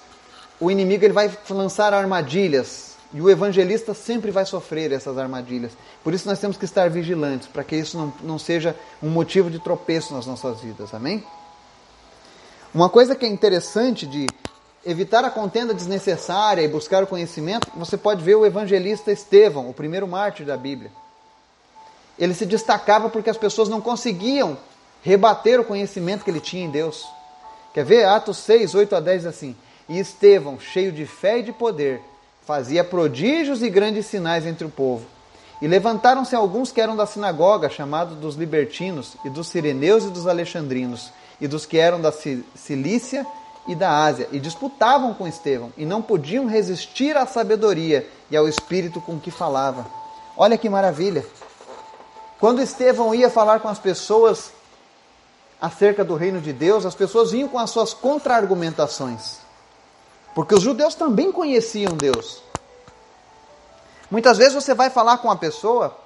o 0.60 0.70
inimigo 0.70 1.04
ele 1.04 1.14
vai 1.14 1.30
lançar 1.48 1.94
armadilhas 1.94 2.97
e 3.12 3.20
o 3.20 3.30
evangelista 3.30 3.94
sempre 3.94 4.30
vai 4.30 4.44
sofrer 4.44 4.92
essas 4.92 5.16
armadilhas. 5.16 5.72
Por 6.04 6.12
isso 6.12 6.28
nós 6.28 6.38
temos 6.38 6.56
que 6.56 6.64
estar 6.64 6.90
vigilantes, 6.90 7.48
para 7.48 7.64
que 7.64 7.76
isso 7.76 7.96
não, 7.96 8.12
não 8.22 8.38
seja 8.38 8.76
um 9.02 9.08
motivo 9.08 9.50
de 9.50 9.58
tropeço 9.58 10.12
nas 10.12 10.26
nossas 10.26 10.60
vidas. 10.60 10.92
Amém? 10.92 11.24
Uma 12.74 12.90
coisa 12.90 13.16
que 13.16 13.24
é 13.24 13.28
interessante 13.28 14.06
de 14.06 14.26
evitar 14.84 15.24
a 15.24 15.30
contenda 15.30 15.72
desnecessária 15.72 16.62
e 16.62 16.68
buscar 16.68 17.02
o 17.02 17.06
conhecimento, 17.06 17.68
você 17.76 17.96
pode 17.96 18.22
ver 18.22 18.34
o 18.34 18.44
evangelista 18.44 19.10
Estevão, 19.10 19.68
o 19.68 19.74
primeiro 19.74 20.06
mártir 20.06 20.44
da 20.44 20.56
Bíblia. 20.56 20.90
Ele 22.18 22.34
se 22.34 22.44
destacava 22.44 23.08
porque 23.08 23.30
as 23.30 23.36
pessoas 23.36 23.68
não 23.68 23.80
conseguiam 23.80 24.58
rebater 25.02 25.60
o 25.60 25.64
conhecimento 25.64 26.24
que 26.24 26.30
ele 26.30 26.40
tinha 26.40 26.64
em 26.64 26.70
Deus. 26.70 27.06
Quer 27.72 27.84
ver? 27.84 28.04
Atos 28.04 28.38
6, 28.38 28.74
8 28.74 28.96
a 28.96 29.00
10 29.00 29.26
assim. 29.26 29.56
E 29.88 29.98
Estevão, 29.98 30.58
cheio 30.60 30.92
de 30.92 31.06
fé 31.06 31.38
e 31.38 31.42
de 31.42 31.52
poder, 31.52 32.02
fazia 32.48 32.82
prodígios 32.82 33.62
e 33.62 33.68
grandes 33.68 34.06
sinais 34.06 34.46
entre 34.46 34.64
o 34.64 34.70
povo. 34.70 35.04
E 35.60 35.68
levantaram-se 35.68 36.34
alguns 36.34 36.72
que 36.72 36.80
eram 36.80 36.96
da 36.96 37.04
sinagoga, 37.04 37.68
chamados 37.68 38.16
dos 38.16 38.36
libertinos, 38.36 39.18
e 39.22 39.28
dos 39.28 39.48
sireneus 39.48 40.04
e 40.04 40.08
dos 40.08 40.26
alexandrinos, 40.26 41.12
e 41.38 41.46
dos 41.46 41.66
que 41.66 41.76
eram 41.76 42.00
da 42.00 42.10
Cilícia 42.10 43.26
e 43.66 43.74
da 43.74 44.02
Ásia 44.02 44.30
e 44.32 44.40
disputavam 44.40 45.12
com 45.12 45.28
Estevão 45.28 45.70
e 45.76 45.84
não 45.84 46.00
podiam 46.00 46.46
resistir 46.46 47.18
à 47.18 47.26
sabedoria 47.26 48.08
e 48.30 48.36
ao 48.36 48.48
espírito 48.48 48.98
com 48.98 49.20
que 49.20 49.30
falava. 49.30 49.84
Olha 50.34 50.56
que 50.56 50.70
maravilha! 50.70 51.26
Quando 52.40 52.62
Estevão 52.62 53.14
ia 53.14 53.28
falar 53.28 53.60
com 53.60 53.68
as 53.68 53.78
pessoas 53.78 54.52
acerca 55.60 56.02
do 56.02 56.14
reino 56.14 56.40
de 56.40 56.54
Deus, 56.54 56.86
as 56.86 56.94
pessoas 56.94 57.30
vinham 57.30 57.48
com 57.48 57.58
as 57.58 57.68
suas 57.68 57.92
contra-argumentações. 57.92 59.47
Porque 60.38 60.54
os 60.54 60.62
judeus 60.62 60.94
também 60.94 61.32
conheciam 61.32 61.96
Deus. 61.96 62.40
Muitas 64.08 64.38
vezes 64.38 64.54
você 64.54 64.72
vai 64.72 64.88
falar 64.88 65.18
com 65.18 65.26
uma 65.26 65.36
pessoa 65.36 65.98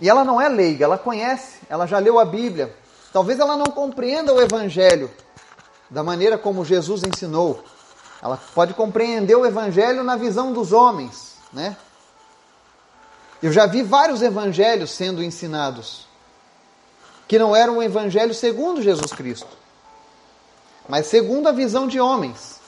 e 0.00 0.08
ela 0.08 0.24
não 0.24 0.40
é 0.40 0.48
leiga, 0.48 0.86
ela 0.86 0.96
conhece, 0.96 1.58
ela 1.68 1.84
já 1.86 1.98
leu 1.98 2.18
a 2.18 2.24
Bíblia. 2.24 2.74
Talvez 3.12 3.38
ela 3.38 3.58
não 3.58 3.66
compreenda 3.66 4.32
o 4.32 4.40
evangelho, 4.40 5.10
da 5.90 6.02
maneira 6.02 6.38
como 6.38 6.64
Jesus 6.64 7.02
ensinou. 7.04 7.62
Ela 8.22 8.38
pode 8.54 8.72
compreender 8.72 9.34
o 9.34 9.44
evangelho 9.44 10.02
na 10.02 10.16
visão 10.16 10.54
dos 10.54 10.72
homens, 10.72 11.34
né? 11.52 11.76
Eu 13.42 13.52
já 13.52 13.66
vi 13.66 13.82
vários 13.82 14.22
evangelhos 14.22 14.92
sendo 14.92 15.22
ensinados 15.22 16.06
que 17.28 17.38
não 17.38 17.54
eram 17.54 17.76
um 17.76 17.82
evangelho 17.82 18.32
segundo 18.32 18.80
Jesus 18.80 19.12
Cristo, 19.12 19.58
mas 20.88 21.06
segundo 21.06 21.50
a 21.50 21.52
visão 21.52 21.86
de 21.86 22.00
homens, 22.00 22.59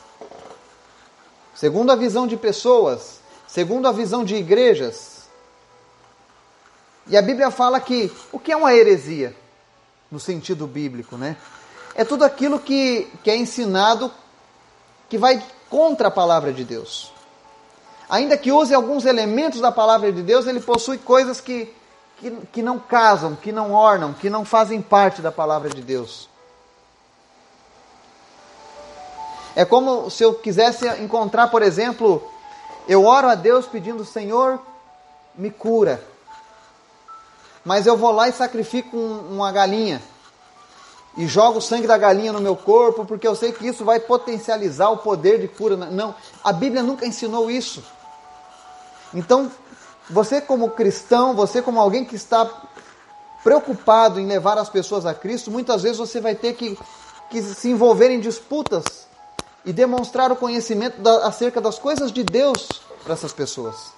segundo 1.63 1.93
a 1.93 1.95
visão 1.95 2.27
de 2.27 2.37
pessoas, 2.37 3.21
segundo 3.47 3.87
a 3.87 3.93
visão 3.93 4.25
de 4.25 4.35
igrejas. 4.35 5.29
E 7.07 7.17
a 7.17 7.23
Bíblia 7.23 7.53
fala 7.53 7.79
que 7.79 8.11
o 8.33 8.39
que 8.41 8.51
é 8.51 8.57
uma 8.57 8.75
heresia 8.75 9.33
no 10.11 10.19
sentido 10.19 10.67
bíblico, 10.67 11.17
né? 11.17 11.37
é 11.95 12.05
tudo 12.05 12.25
aquilo 12.25 12.59
que, 12.59 13.09
que 13.23 13.31
é 13.31 13.37
ensinado 13.37 14.11
que 15.09 15.17
vai 15.17 15.41
contra 15.71 16.09
a 16.09 16.11
palavra 16.11 16.53
de 16.53 16.65
Deus. 16.65 17.13
Ainda 18.11 18.37
que 18.37 18.51
use 18.51 18.75
alguns 18.75 19.05
elementos 19.05 19.61
da 19.61 19.71
palavra 19.71 20.11
de 20.11 20.21
Deus, 20.21 20.49
ele 20.49 20.59
possui 20.59 20.99
coisas 20.99 21.41
que, 21.41 21.73
que, 22.17 22.33
que 22.53 22.61
não 22.61 22.77
casam, 22.77 23.37
que 23.37 23.53
não 23.53 23.73
ornam, 23.73 24.13
que 24.13 24.29
não 24.29 24.45
fazem 24.45 24.83
parte 24.83 25.23
da 25.23 25.31
palavra 25.31 25.71
de 25.71 25.81
Deus. 25.81 26.29
É 29.55 29.65
como 29.65 30.11
se 30.11 30.23
eu 30.23 30.35
quisesse 30.35 30.87
encontrar, 31.03 31.49
por 31.49 31.63
exemplo, 31.63 32.23
eu 32.89 33.05
oro 33.05 33.29
a 33.29 33.35
Deus 33.35 33.67
pedindo, 33.67 34.05
Senhor, 34.05 34.59
me 35.35 35.51
cura. 35.51 36.03
Mas 37.65 37.87
eu 37.87 37.97
vou 37.97 38.11
lá 38.13 38.29
e 38.29 38.33
sacrifico 38.33 38.97
uma 38.97 39.53
galinha 39.53 40.03
e 41.17 41.27
jogo 41.27 41.59
o 41.59 41.63
sangue 41.63 41.87
da 41.87 41.99
galinha 41.99 42.33
no 42.33 42.41
meu 42.41 42.57
corpo, 42.57 43.05
porque 43.05 43.29
eu 43.29 43.37
sei 43.37 43.53
que 43.53 43.67
isso 43.67 43.85
vai 43.85 44.01
potencializar 44.01 44.89
o 44.89 44.97
poder 44.97 45.39
de 45.39 45.49
cura. 45.49 45.77
Não, 45.77 46.15
a 46.43 46.53
Bíblia 46.53 46.83
nunca 46.83 47.07
ensinou 47.07 47.51
isso. 47.51 47.85
Então, 49.13 49.51
você 50.09 50.41
como 50.41 50.71
cristão, 50.71 51.35
você 51.35 51.61
como 51.61 51.79
alguém 51.79 52.05
que 52.05 52.17
está 52.17 52.51
preocupado 53.45 54.19
em 54.19 54.27
levar 54.27 54.57
as 54.57 54.71
pessoas 54.71 55.05
a 55.05 55.13
Cristo, 55.13 55.51
muitas 55.51 55.83
vezes 55.83 55.99
você 55.99 56.21
vai 56.21 56.35
ter 56.35 56.55
que, 56.55 56.79
que 57.29 57.43
se 57.43 57.69
envolver 57.69 58.11
em 58.11 58.19
disputas 58.19 59.12
e 59.65 59.73
demonstrar 59.73 60.33
o 60.33 60.37
conhecimento 60.37 61.01
da, 61.01 61.27
acerca 61.27 61.61
das 61.61 61.79
coisas 61.79 62.11
de 62.11 62.23
Deus 62.23 62.69
para 63.03 63.15
essas 63.15 63.33
pessoas. 63.33 63.93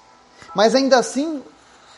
Mas 0.54 0.74
ainda 0.74 0.98
assim, 0.98 1.42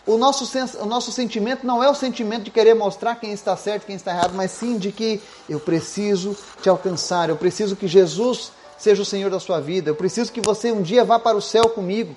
o 0.06 0.16
nosso, 0.16 0.48
o 0.80 0.86
nosso 0.86 1.10
sentimento 1.10 1.66
não 1.66 1.82
é 1.82 1.90
o 1.90 1.94
sentimento 1.94 2.44
de 2.44 2.50
querer 2.50 2.74
mostrar 2.74 3.16
quem 3.16 3.32
está 3.32 3.56
certo 3.56 3.82
e 3.82 3.86
quem 3.86 3.96
está 3.96 4.12
errado, 4.12 4.34
mas 4.34 4.52
sim 4.52 4.78
de 4.78 4.92
que 4.92 5.20
eu 5.48 5.58
preciso 5.58 6.36
te 6.62 6.68
alcançar, 6.68 7.28
eu 7.28 7.36
preciso 7.36 7.74
que 7.74 7.88
Jesus 7.88 8.52
seja 8.78 9.02
o 9.02 9.06
Senhor 9.06 9.30
da 9.30 9.40
sua 9.40 9.60
vida, 9.60 9.90
eu 9.90 9.96
preciso 9.96 10.30
que 10.30 10.40
você 10.40 10.70
um 10.70 10.82
dia 10.82 11.04
vá 11.04 11.18
para 11.18 11.36
o 11.36 11.42
céu 11.42 11.68
comigo. 11.68 12.14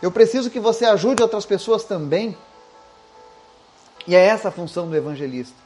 Eu 0.00 0.10
preciso 0.10 0.48
que 0.48 0.60
você 0.60 0.84
ajude 0.84 1.22
outras 1.22 1.44
pessoas 1.44 1.84
também. 1.84 2.36
E 4.06 4.14
é 4.14 4.24
essa 4.24 4.48
a 4.48 4.52
função 4.52 4.88
do 4.88 4.96
evangelista. 4.96 5.56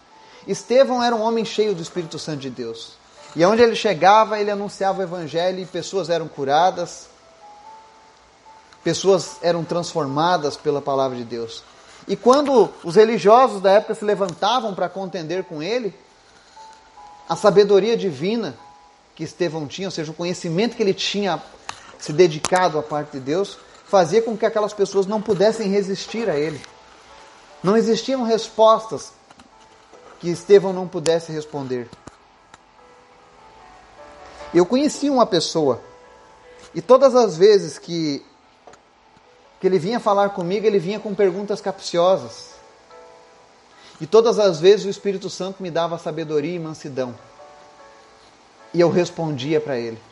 Estevão 0.46 1.02
era 1.02 1.14
um 1.14 1.20
homem 1.20 1.44
cheio 1.44 1.74
do 1.74 1.82
Espírito 1.82 2.18
Santo 2.18 2.40
de 2.40 2.50
Deus. 2.50 2.96
E 3.34 3.44
onde 3.44 3.62
ele 3.62 3.74
chegava, 3.74 4.38
ele 4.38 4.50
anunciava 4.50 5.00
o 5.00 5.02
evangelho 5.02 5.60
e 5.60 5.66
pessoas 5.66 6.10
eram 6.10 6.28
curadas, 6.28 7.08
pessoas 8.84 9.36
eram 9.40 9.64
transformadas 9.64 10.56
pela 10.56 10.82
palavra 10.82 11.16
de 11.16 11.24
Deus. 11.24 11.62
E 12.06 12.16
quando 12.16 12.68
os 12.82 12.96
religiosos 12.96 13.60
da 13.60 13.70
época 13.70 13.94
se 13.94 14.04
levantavam 14.04 14.74
para 14.74 14.88
contender 14.88 15.44
com 15.44 15.62
ele, 15.62 15.94
a 17.28 17.36
sabedoria 17.36 17.96
divina 17.96 18.54
que 19.14 19.24
Estevão 19.24 19.66
tinha, 19.66 19.88
ou 19.88 19.92
seja, 19.92 20.10
o 20.10 20.14
conhecimento 20.14 20.76
que 20.76 20.82
ele 20.82 20.94
tinha 20.94 21.40
se 21.98 22.12
dedicado 22.12 22.78
à 22.78 22.82
parte 22.82 23.12
de 23.12 23.20
Deus, 23.20 23.56
fazia 23.86 24.20
com 24.20 24.36
que 24.36 24.44
aquelas 24.44 24.72
pessoas 24.72 25.06
não 25.06 25.22
pudessem 25.22 25.68
resistir 25.68 26.28
a 26.28 26.36
ele. 26.36 26.60
Não 27.62 27.76
existiam 27.76 28.24
respostas 28.24 29.12
que 30.18 30.28
Estevão 30.28 30.72
não 30.72 30.88
pudesse 30.88 31.30
responder. 31.30 31.88
Eu 34.54 34.66
conheci 34.66 35.08
uma 35.08 35.26
pessoa 35.26 35.80
e 36.74 36.80
todas 36.80 37.14
as 37.14 37.36
vezes 37.36 37.78
que 37.78 38.24
que 39.60 39.68
ele 39.68 39.78
vinha 39.78 40.00
falar 40.00 40.30
comigo, 40.30 40.66
ele 40.66 40.80
vinha 40.80 40.98
com 40.98 41.14
perguntas 41.14 41.60
capciosas. 41.60 42.54
E 44.00 44.06
todas 44.08 44.40
as 44.40 44.58
vezes 44.58 44.84
o 44.84 44.88
Espírito 44.88 45.30
Santo 45.30 45.62
me 45.62 45.70
dava 45.70 45.96
sabedoria 45.98 46.56
e 46.56 46.58
mansidão. 46.58 47.14
E 48.74 48.80
eu 48.80 48.90
respondia 48.90 49.60
para 49.60 49.78
ele. 49.78 50.02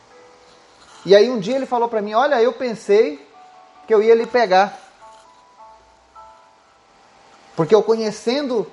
E 1.05 1.13
aí 1.13 1.29
um 1.29 1.37
dia 1.37 1.57
ele 1.57 1.65
falou 1.65 1.89
para 1.89 2.01
mim: 2.01 2.13
Olha, 2.13 2.41
eu 2.41 2.53
pensei 2.53 3.27
que 3.85 3.93
eu 3.93 4.01
ia 4.01 4.15
lhe 4.15 4.25
pegar. 4.25 4.79
Porque 7.53 7.75
eu 7.75 7.83
conhecendo 7.83 8.65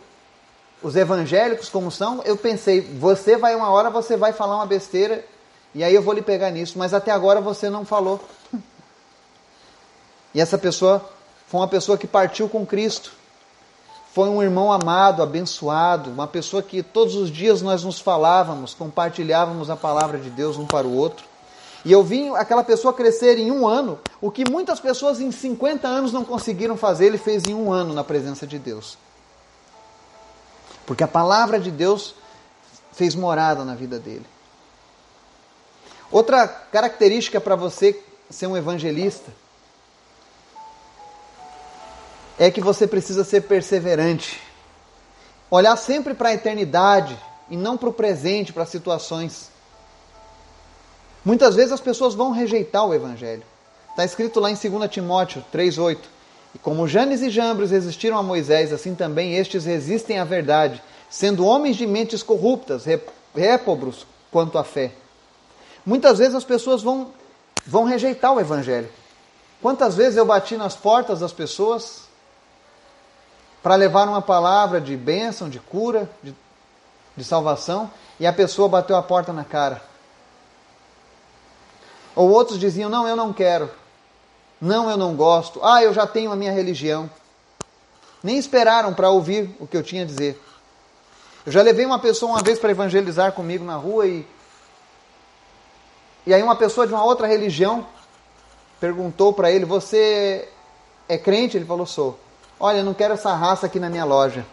os 0.80 0.94
evangélicos 0.94 1.68
como 1.68 1.90
são, 1.90 2.22
eu 2.24 2.36
pensei, 2.36 2.80
você 2.80 3.36
vai 3.36 3.56
uma 3.56 3.68
hora, 3.68 3.90
você 3.90 4.16
vai 4.16 4.32
falar 4.32 4.54
uma 4.54 4.66
besteira, 4.66 5.24
e 5.74 5.84
aí 5.84 5.94
eu 5.94 6.02
vou 6.02 6.14
lhe 6.14 6.22
pegar 6.22 6.50
nisso, 6.50 6.78
mas 6.78 6.94
até 6.94 7.10
agora 7.10 7.40
você 7.40 7.68
não 7.70 7.84
falou. 7.84 8.20
E 10.34 10.42
essa 10.42 10.58
pessoa 10.58 11.08
foi 11.46 11.58
uma 11.58 11.66
pessoa 11.66 11.96
que 11.96 12.06
partiu 12.06 12.50
com 12.50 12.64
Cristo. 12.66 13.12
Foi 14.12 14.28
um 14.28 14.42
irmão 14.42 14.70
amado, 14.70 15.22
abençoado, 15.22 16.10
uma 16.10 16.26
pessoa 16.26 16.62
que 16.62 16.82
todos 16.82 17.14
os 17.14 17.30
dias 17.30 17.62
nós 17.62 17.82
nos 17.82 17.98
falávamos, 17.98 18.74
compartilhávamos 18.74 19.70
a 19.70 19.76
palavra 19.76 20.18
de 20.18 20.28
Deus 20.28 20.58
um 20.58 20.66
para 20.66 20.86
o 20.86 20.94
outro. 20.94 21.24
E 21.84 21.90
eu 21.90 22.02
vi 22.02 22.28
aquela 22.36 22.62
pessoa 22.62 22.92
crescer 22.92 23.38
em 23.38 23.50
um 23.50 23.66
ano, 23.66 23.98
o 24.20 24.30
que 24.30 24.48
muitas 24.48 24.80
pessoas 24.80 25.20
em 25.20 25.32
50 25.32 25.88
anos 25.88 26.12
não 26.12 26.24
conseguiram 26.24 26.76
fazer, 26.76 27.06
ele 27.06 27.18
fez 27.18 27.44
em 27.44 27.54
um 27.54 27.72
ano 27.72 27.94
na 27.94 28.04
presença 28.04 28.46
de 28.46 28.58
Deus. 28.58 28.98
Porque 30.84 31.04
a 31.04 31.08
palavra 31.08 31.58
de 31.58 31.70
Deus 31.70 32.14
fez 32.92 33.14
morada 33.14 33.64
na 33.64 33.74
vida 33.74 33.98
dele. 33.98 34.26
Outra 36.10 36.48
característica 36.48 37.40
para 37.40 37.54
você 37.54 38.02
ser 38.30 38.46
um 38.46 38.56
evangelista 38.56 39.30
é 42.38 42.50
que 42.50 42.60
você 42.60 42.86
precisa 42.86 43.24
ser 43.24 43.42
perseverante. 43.42 44.40
Olhar 45.50 45.76
sempre 45.76 46.14
para 46.14 46.30
a 46.30 46.34
eternidade 46.34 47.18
e 47.50 47.56
não 47.56 47.76
para 47.76 47.88
o 47.88 47.92
presente, 47.92 48.52
para 48.52 48.64
situações. 48.64 49.50
Muitas 51.24 51.56
vezes 51.56 51.72
as 51.72 51.80
pessoas 51.80 52.14
vão 52.14 52.30
rejeitar 52.30 52.86
o 52.86 52.94
Evangelho. 52.94 53.42
Está 53.90 54.04
escrito 54.04 54.38
lá 54.38 54.50
em 54.50 54.54
2 54.54 54.90
Timóteo 54.90 55.44
3,8: 55.52 55.98
E 56.54 56.58
como 56.58 56.86
Janes 56.86 57.20
e 57.20 57.28
Jambres 57.28 57.70
resistiram 57.70 58.16
a 58.16 58.22
Moisés, 58.22 58.72
assim 58.72 58.94
também 58.94 59.34
estes 59.34 59.64
resistem 59.64 60.18
à 60.18 60.24
verdade, 60.24 60.82
sendo 61.10 61.44
homens 61.44 61.76
de 61.76 61.86
mentes 61.86 62.22
corruptas, 62.22 62.84
répobros 63.34 64.06
quanto 64.30 64.58
à 64.58 64.64
fé. 64.64 64.92
Muitas 65.88 66.18
vezes 66.18 66.34
as 66.34 66.44
pessoas 66.44 66.82
vão, 66.82 67.14
vão 67.64 67.84
rejeitar 67.84 68.34
o 68.34 68.38
Evangelho. 68.38 68.90
Quantas 69.62 69.94
vezes 69.94 70.18
eu 70.18 70.26
bati 70.26 70.54
nas 70.54 70.76
portas 70.76 71.20
das 71.20 71.32
pessoas 71.32 72.02
para 73.62 73.74
levar 73.74 74.06
uma 74.06 74.20
palavra 74.20 74.82
de 74.82 74.94
bênção, 74.94 75.48
de 75.48 75.58
cura, 75.58 76.06
de, 76.22 76.34
de 77.16 77.24
salvação, 77.24 77.90
e 78.20 78.26
a 78.26 78.32
pessoa 78.34 78.68
bateu 78.68 78.96
a 78.96 79.02
porta 79.02 79.32
na 79.32 79.44
cara. 79.44 79.82
Ou 82.14 82.28
outros 82.28 82.58
diziam: 82.58 82.90
Não, 82.90 83.08
eu 83.08 83.16
não 83.16 83.32
quero. 83.32 83.70
Não, 84.60 84.90
eu 84.90 84.96
não 84.98 85.16
gosto. 85.16 85.58
Ah, 85.64 85.82
eu 85.82 85.94
já 85.94 86.06
tenho 86.06 86.30
a 86.30 86.36
minha 86.36 86.52
religião. 86.52 87.08
Nem 88.22 88.36
esperaram 88.36 88.92
para 88.92 89.08
ouvir 89.08 89.56
o 89.58 89.66
que 89.66 89.76
eu 89.78 89.82
tinha 89.82 90.02
a 90.02 90.06
dizer. 90.06 90.38
Eu 91.46 91.52
já 91.52 91.62
levei 91.62 91.86
uma 91.86 91.98
pessoa 91.98 92.32
uma 92.32 92.42
vez 92.42 92.58
para 92.58 92.72
evangelizar 92.72 93.32
comigo 93.32 93.64
na 93.64 93.76
rua 93.76 94.06
e. 94.06 94.36
E 96.28 96.34
aí, 96.34 96.42
uma 96.42 96.56
pessoa 96.56 96.86
de 96.86 96.92
uma 96.92 97.02
outra 97.02 97.26
religião 97.26 97.86
perguntou 98.78 99.32
para 99.32 99.50
ele: 99.50 99.64
Você 99.64 100.46
é 101.08 101.16
crente? 101.16 101.56
Ele 101.56 101.64
falou: 101.64 101.86
Sou. 101.86 102.20
Olha, 102.60 102.80
eu 102.80 102.84
não 102.84 102.92
quero 102.92 103.14
essa 103.14 103.34
raça 103.34 103.64
aqui 103.64 103.80
na 103.80 103.88
minha 103.88 104.04
loja. 104.04 104.44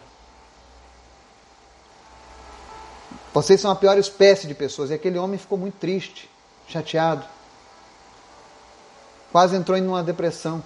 Vocês 3.34 3.60
são 3.60 3.70
a 3.70 3.76
pior 3.76 3.98
espécie 3.98 4.46
de 4.46 4.54
pessoas. 4.54 4.88
E 4.88 4.94
aquele 4.94 5.18
homem 5.18 5.38
ficou 5.38 5.58
muito 5.58 5.74
triste, 5.74 6.30
chateado. 6.66 7.26
Quase 9.30 9.54
entrou 9.54 9.76
em 9.76 9.86
uma 9.86 10.02
depressão. 10.02 10.64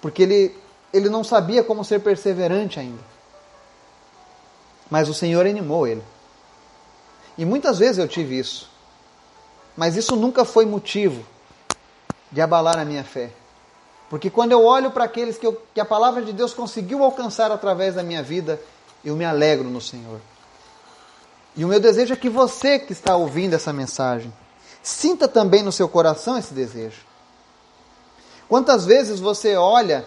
Porque 0.00 0.22
ele, 0.22 0.56
ele 0.92 1.08
não 1.08 1.24
sabia 1.24 1.64
como 1.64 1.84
ser 1.84 1.98
perseverante 2.02 2.78
ainda. 2.78 3.02
Mas 4.88 5.08
o 5.08 5.14
Senhor 5.14 5.44
animou 5.44 5.88
ele. 5.88 6.04
E 7.36 7.44
muitas 7.44 7.80
vezes 7.80 7.98
eu 7.98 8.06
tive 8.06 8.38
isso. 8.38 8.69
Mas 9.76 9.96
isso 9.96 10.16
nunca 10.16 10.44
foi 10.44 10.66
motivo 10.66 11.24
de 12.30 12.40
abalar 12.40 12.78
a 12.78 12.84
minha 12.84 13.04
fé. 13.04 13.30
Porque 14.08 14.28
quando 14.28 14.52
eu 14.52 14.64
olho 14.64 14.90
para 14.90 15.04
aqueles 15.04 15.38
que, 15.38 15.46
eu, 15.46 15.60
que 15.72 15.80
a 15.80 15.84
palavra 15.84 16.22
de 16.22 16.32
Deus 16.32 16.52
conseguiu 16.52 17.04
alcançar 17.04 17.50
através 17.52 17.94
da 17.94 18.02
minha 18.02 18.22
vida, 18.22 18.60
eu 19.04 19.14
me 19.14 19.24
alegro 19.24 19.68
no 19.68 19.80
Senhor. 19.80 20.20
E 21.56 21.64
o 21.64 21.68
meu 21.68 21.80
desejo 21.80 22.12
é 22.12 22.16
que 22.16 22.28
você 22.28 22.78
que 22.78 22.92
está 22.92 23.14
ouvindo 23.16 23.54
essa 23.54 23.72
mensagem, 23.72 24.32
sinta 24.82 25.28
também 25.28 25.62
no 25.62 25.72
seu 25.72 25.88
coração 25.88 26.36
esse 26.36 26.52
desejo. 26.52 27.02
Quantas 28.48 28.84
vezes 28.84 29.20
você 29.20 29.56
olha 29.56 30.04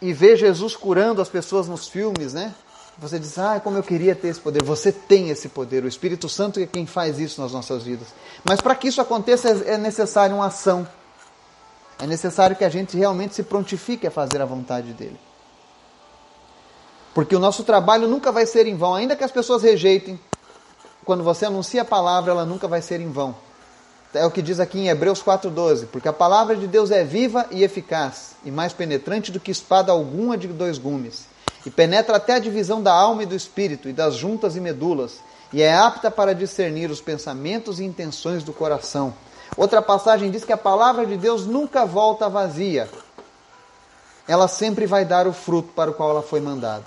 e 0.00 0.12
vê 0.12 0.36
Jesus 0.36 0.74
curando 0.74 1.20
as 1.20 1.28
pessoas 1.28 1.68
nos 1.68 1.88
filmes, 1.88 2.32
né? 2.32 2.54
Você 2.98 3.18
diz, 3.18 3.38
ah, 3.38 3.60
como 3.60 3.76
eu 3.76 3.82
queria 3.82 4.14
ter 4.14 4.28
esse 4.28 4.40
poder. 4.40 4.62
Você 4.62 4.92
tem 4.92 5.28
esse 5.30 5.48
poder. 5.48 5.84
O 5.84 5.88
Espírito 5.88 6.28
Santo 6.28 6.60
é 6.60 6.66
quem 6.66 6.86
faz 6.86 7.18
isso 7.18 7.40
nas 7.40 7.52
nossas 7.52 7.82
vidas. 7.82 8.08
Mas 8.44 8.60
para 8.60 8.74
que 8.74 8.88
isso 8.88 9.00
aconteça 9.00 9.48
é 9.48 9.76
necessário 9.76 10.36
uma 10.36 10.46
ação. 10.46 10.86
É 11.98 12.06
necessário 12.06 12.56
que 12.56 12.64
a 12.64 12.68
gente 12.68 12.96
realmente 12.96 13.34
se 13.34 13.42
prontifique 13.42 14.06
a 14.06 14.10
fazer 14.10 14.40
a 14.40 14.44
vontade 14.44 14.92
dele. 14.92 15.18
Porque 17.14 17.34
o 17.34 17.38
nosso 17.38 17.62
trabalho 17.62 18.08
nunca 18.08 18.32
vai 18.32 18.44
ser 18.46 18.66
em 18.66 18.76
vão, 18.76 18.94
ainda 18.94 19.14
que 19.14 19.22
as 19.22 19.30
pessoas 19.30 19.62
rejeitem. 19.62 20.18
Quando 21.04 21.22
você 21.22 21.46
anuncia 21.46 21.82
a 21.82 21.84
palavra, 21.84 22.32
ela 22.32 22.44
nunca 22.44 22.66
vai 22.66 22.82
ser 22.82 23.00
em 23.00 23.10
vão. 23.10 23.36
É 24.12 24.24
o 24.24 24.30
que 24.30 24.42
diz 24.42 24.60
aqui 24.60 24.78
em 24.78 24.88
Hebreus 24.88 25.22
4,12: 25.22 25.86
Porque 25.86 26.08
a 26.08 26.12
palavra 26.12 26.56
de 26.56 26.66
Deus 26.66 26.90
é 26.90 27.04
viva 27.04 27.46
e 27.50 27.62
eficaz, 27.62 28.36
e 28.44 28.50
mais 28.50 28.72
penetrante 28.72 29.30
do 29.30 29.40
que 29.40 29.50
espada 29.50 29.92
alguma 29.92 30.36
de 30.36 30.48
dois 30.48 30.78
gumes, 30.78 31.26
e 31.64 31.70
penetra 31.70 32.16
até 32.16 32.34
a 32.34 32.38
divisão 32.38 32.82
da 32.82 32.92
alma 32.92 33.22
e 33.22 33.26
do 33.26 33.34
espírito, 33.34 33.88
e 33.88 33.92
das 33.92 34.14
juntas 34.14 34.56
e 34.56 34.60
medulas, 34.60 35.20
e 35.52 35.62
é 35.62 35.74
apta 35.74 36.10
para 36.10 36.34
discernir 36.34 36.90
os 36.90 37.00
pensamentos 37.00 37.78
e 37.78 37.84
intenções 37.84 38.42
do 38.42 38.52
coração. 38.52 39.14
Outra 39.56 39.80
passagem 39.80 40.30
diz 40.30 40.44
que 40.44 40.52
a 40.52 40.56
palavra 40.56 41.06
de 41.06 41.16
Deus 41.16 41.46
nunca 41.46 41.84
volta 41.84 42.28
vazia. 42.28 42.88
Ela 44.26 44.48
sempre 44.48 44.86
vai 44.86 45.04
dar 45.04 45.26
o 45.26 45.32
fruto 45.32 45.68
para 45.72 45.90
o 45.90 45.94
qual 45.94 46.10
ela 46.10 46.22
foi 46.22 46.40
mandada. 46.40 46.84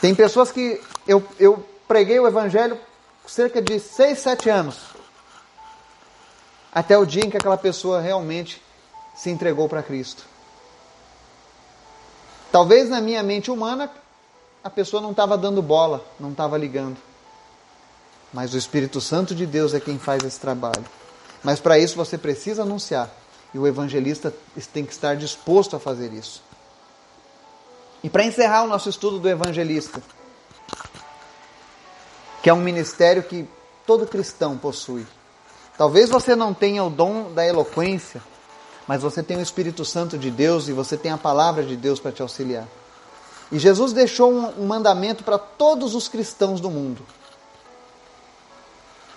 Tem 0.00 0.14
pessoas 0.14 0.52
que 0.52 0.80
eu, 1.06 1.24
eu 1.38 1.64
preguei 1.88 2.20
o 2.20 2.26
evangelho 2.26 2.78
cerca 3.26 3.62
de 3.62 3.80
6, 3.80 4.18
7 4.18 4.50
anos. 4.50 4.76
Até 6.72 6.98
o 6.98 7.06
dia 7.06 7.24
em 7.24 7.30
que 7.30 7.36
aquela 7.36 7.56
pessoa 7.56 8.00
realmente 8.00 8.62
se 9.14 9.30
entregou 9.30 9.68
para 9.68 9.82
Cristo. 9.82 10.35
Talvez 12.56 12.88
na 12.88 13.02
minha 13.02 13.22
mente 13.22 13.50
humana 13.50 13.90
a 14.64 14.70
pessoa 14.70 15.02
não 15.02 15.10
estava 15.10 15.36
dando 15.36 15.60
bola, 15.60 16.02
não 16.18 16.30
estava 16.30 16.56
ligando. 16.56 16.96
Mas 18.32 18.54
o 18.54 18.56
Espírito 18.56 18.98
Santo 18.98 19.34
de 19.34 19.44
Deus 19.44 19.74
é 19.74 19.78
quem 19.78 19.98
faz 19.98 20.24
esse 20.24 20.40
trabalho. 20.40 20.82
Mas 21.44 21.60
para 21.60 21.78
isso 21.78 21.94
você 21.94 22.16
precisa 22.16 22.62
anunciar. 22.62 23.10
E 23.52 23.58
o 23.58 23.66
evangelista 23.66 24.32
tem 24.72 24.86
que 24.86 24.92
estar 24.92 25.16
disposto 25.16 25.76
a 25.76 25.78
fazer 25.78 26.14
isso. 26.14 26.42
E 28.02 28.08
para 28.08 28.24
encerrar 28.24 28.62
o 28.62 28.68
nosso 28.68 28.88
estudo 28.88 29.18
do 29.18 29.28
evangelista, 29.28 30.02
que 32.42 32.48
é 32.48 32.54
um 32.54 32.62
ministério 32.62 33.22
que 33.22 33.46
todo 33.86 34.06
cristão 34.06 34.56
possui. 34.56 35.06
Talvez 35.76 36.08
você 36.08 36.34
não 36.34 36.54
tenha 36.54 36.82
o 36.82 36.88
dom 36.88 37.30
da 37.34 37.46
eloquência, 37.46 38.22
mas 38.86 39.02
você 39.02 39.22
tem 39.22 39.38
o 39.38 39.42
Espírito 39.42 39.84
Santo 39.84 40.16
de 40.16 40.30
Deus 40.30 40.68
e 40.68 40.72
você 40.72 40.96
tem 40.96 41.10
a 41.10 41.18
palavra 41.18 41.64
de 41.64 41.76
Deus 41.76 41.98
para 41.98 42.12
te 42.12 42.22
auxiliar. 42.22 42.66
E 43.50 43.58
Jesus 43.58 43.92
deixou 43.92 44.32
um, 44.32 44.66
mandamento 44.66 45.24
para 45.24 45.38
todos 45.38 45.94
os 45.94 46.08
cristãos 46.08 46.60
do 46.60 46.70
mundo. 46.70 47.02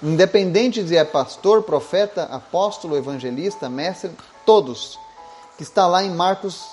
Independente 0.01 0.83
de 0.83 0.95
é 0.95 1.03
pastor, 1.03 1.63
profeta, 1.63 2.23
apóstolo, 2.23 2.95
evangelista, 2.95 3.69
mestre, 3.69 4.11
todos, 4.45 4.97
que 5.57 5.63
está 5.63 5.85
lá 5.87 6.03
em 6.03 6.11
Marcos 6.11 6.67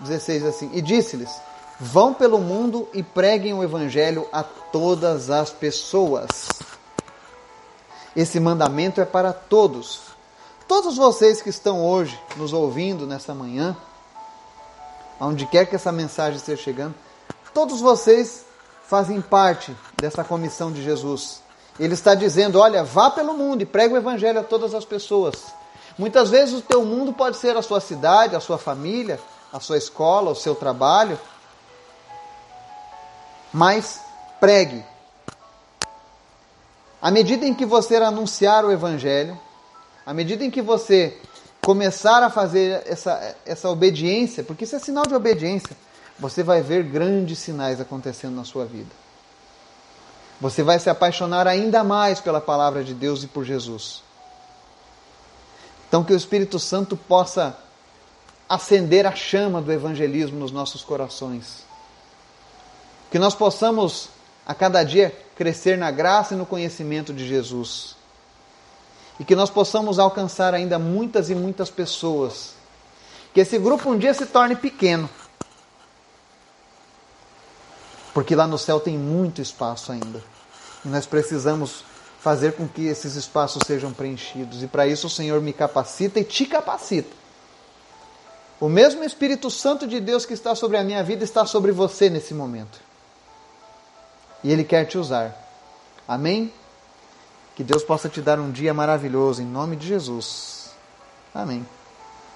16 0.00 0.44
assim, 0.44 0.70
e 0.72 0.82
disse-lhes: 0.82 1.30
Vão 1.78 2.12
pelo 2.12 2.38
mundo 2.38 2.88
e 2.92 3.02
preguem 3.02 3.54
o 3.54 3.62
evangelho 3.62 4.26
a 4.32 4.42
todas 4.42 5.30
as 5.30 5.50
pessoas. 5.50 6.48
Esse 8.16 8.40
mandamento 8.40 9.00
é 9.00 9.04
para 9.04 9.32
todos. 9.32 10.13
Todos 10.66 10.96
vocês 10.96 11.42
que 11.42 11.50
estão 11.50 11.84
hoje 11.84 12.18
nos 12.36 12.52
ouvindo 12.52 13.06
nessa 13.06 13.34
manhã, 13.34 13.76
aonde 15.20 15.46
quer 15.46 15.66
que 15.66 15.76
essa 15.76 15.92
mensagem 15.92 16.36
esteja 16.36 16.62
chegando, 16.62 16.94
todos 17.52 17.80
vocês 17.80 18.46
fazem 18.86 19.20
parte 19.20 19.76
dessa 20.00 20.24
comissão 20.24 20.72
de 20.72 20.82
Jesus. 20.82 21.42
Ele 21.78 21.92
está 21.94 22.14
dizendo: 22.14 22.58
olha, 22.58 22.82
vá 22.82 23.10
pelo 23.10 23.34
mundo 23.34 23.62
e 23.62 23.66
pregue 23.66 23.94
o 23.94 23.98
evangelho 23.98 24.40
a 24.40 24.44
todas 24.44 24.74
as 24.74 24.84
pessoas. 24.84 25.34
Muitas 25.98 26.30
vezes 26.30 26.54
o 26.54 26.62
teu 26.62 26.84
mundo 26.84 27.12
pode 27.12 27.36
ser 27.36 27.56
a 27.56 27.62
sua 27.62 27.80
cidade, 27.80 28.34
a 28.34 28.40
sua 28.40 28.58
família, 28.58 29.20
a 29.52 29.60
sua 29.60 29.76
escola, 29.76 30.30
o 30.30 30.34
seu 30.34 30.54
trabalho. 30.54 31.18
Mas 33.52 34.00
pregue, 34.40 34.84
à 37.00 37.10
medida 37.10 37.46
em 37.46 37.54
que 37.54 37.64
você 37.64 37.96
anunciar 37.96 38.64
o 38.64 38.72
Evangelho, 38.72 39.38
à 40.06 40.12
medida 40.12 40.44
em 40.44 40.50
que 40.50 40.62
você 40.62 41.18
começar 41.60 42.22
a 42.22 42.30
fazer 42.30 42.82
essa, 42.86 43.36
essa 43.46 43.70
obediência, 43.70 44.44
porque 44.44 44.64
isso 44.64 44.76
é 44.76 44.78
sinal 44.78 45.06
de 45.06 45.14
obediência, 45.14 45.76
você 46.18 46.42
vai 46.42 46.60
ver 46.60 46.84
grandes 46.84 47.38
sinais 47.38 47.80
acontecendo 47.80 48.34
na 48.34 48.44
sua 48.44 48.64
vida. 48.64 48.90
Você 50.40 50.62
vai 50.62 50.78
se 50.78 50.90
apaixonar 50.90 51.46
ainda 51.46 51.82
mais 51.82 52.20
pela 52.20 52.40
palavra 52.40 52.84
de 52.84 52.92
Deus 52.92 53.22
e 53.22 53.26
por 53.26 53.44
Jesus. 53.44 54.02
Então, 55.88 56.04
que 56.04 56.12
o 56.12 56.16
Espírito 56.16 56.58
Santo 56.58 56.96
possa 56.96 57.56
acender 58.48 59.06
a 59.06 59.14
chama 59.14 59.62
do 59.62 59.72
evangelismo 59.72 60.38
nos 60.38 60.52
nossos 60.52 60.82
corações. 60.82 61.64
Que 63.10 63.18
nós 63.18 63.34
possamos 63.34 64.08
a 64.46 64.54
cada 64.54 64.82
dia 64.82 65.16
crescer 65.36 65.78
na 65.78 65.90
graça 65.90 66.34
e 66.34 66.36
no 66.36 66.44
conhecimento 66.44 67.12
de 67.12 67.26
Jesus. 67.26 67.96
E 69.18 69.24
que 69.24 69.36
nós 69.36 69.50
possamos 69.50 69.98
alcançar 69.98 70.54
ainda 70.54 70.78
muitas 70.78 71.30
e 71.30 71.34
muitas 71.34 71.70
pessoas. 71.70 72.54
Que 73.32 73.40
esse 73.40 73.58
grupo 73.58 73.90
um 73.90 73.98
dia 73.98 74.12
se 74.12 74.26
torne 74.26 74.56
pequeno. 74.56 75.08
Porque 78.12 78.34
lá 78.34 78.46
no 78.46 78.58
céu 78.58 78.80
tem 78.80 78.98
muito 78.98 79.40
espaço 79.40 79.92
ainda. 79.92 80.22
E 80.84 80.88
nós 80.88 81.06
precisamos 81.06 81.84
fazer 82.20 82.52
com 82.52 82.66
que 82.66 82.86
esses 82.86 83.16
espaços 83.16 83.62
sejam 83.66 83.92
preenchidos. 83.92 84.62
E 84.62 84.66
para 84.66 84.86
isso 84.86 85.06
o 85.06 85.10
Senhor 85.10 85.40
me 85.40 85.52
capacita 85.52 86.20
e 86.20 86.24
te 86.24 86.46
capacita. 86.46 87.10
O 88.60 88.68
mesmo 88.68 89.04
Espírito 89.04 89.50
Santo 89.50 89.86
de 89.86 90.00
Deus 90.00 90.24
que 90.24 90.32
está 90.32 90.54
sobre 90.54 90.76
a 90.76 90.84
minha 90.84 91.02
vida 91.02 91.24
está 91.24 91.44
sobre 91.44 91.72
você 91.72 92.08
nesse 92.08 92.32
momento 92.32 92.78
e 94.44 94.52
Ele 94.52 94.62
quer 94.62 94.84
te 94.84 94.98
usar. 94.98 95.34
Amém? 96.06 96.52
Que 97.54 97.62
Deus 97.62 97.84
possa 97.84 98.08
te 98.08 98.20
dar 98.20 98.38
um 98.40 98.50
dia 98.50 98.74
maravilhoso 98.74 99.40
em 99.40 99.46
nome 99.46 99.76
de 99.76 99.86
Jesus. 99.86 100.70
Amém. 101.34 101.64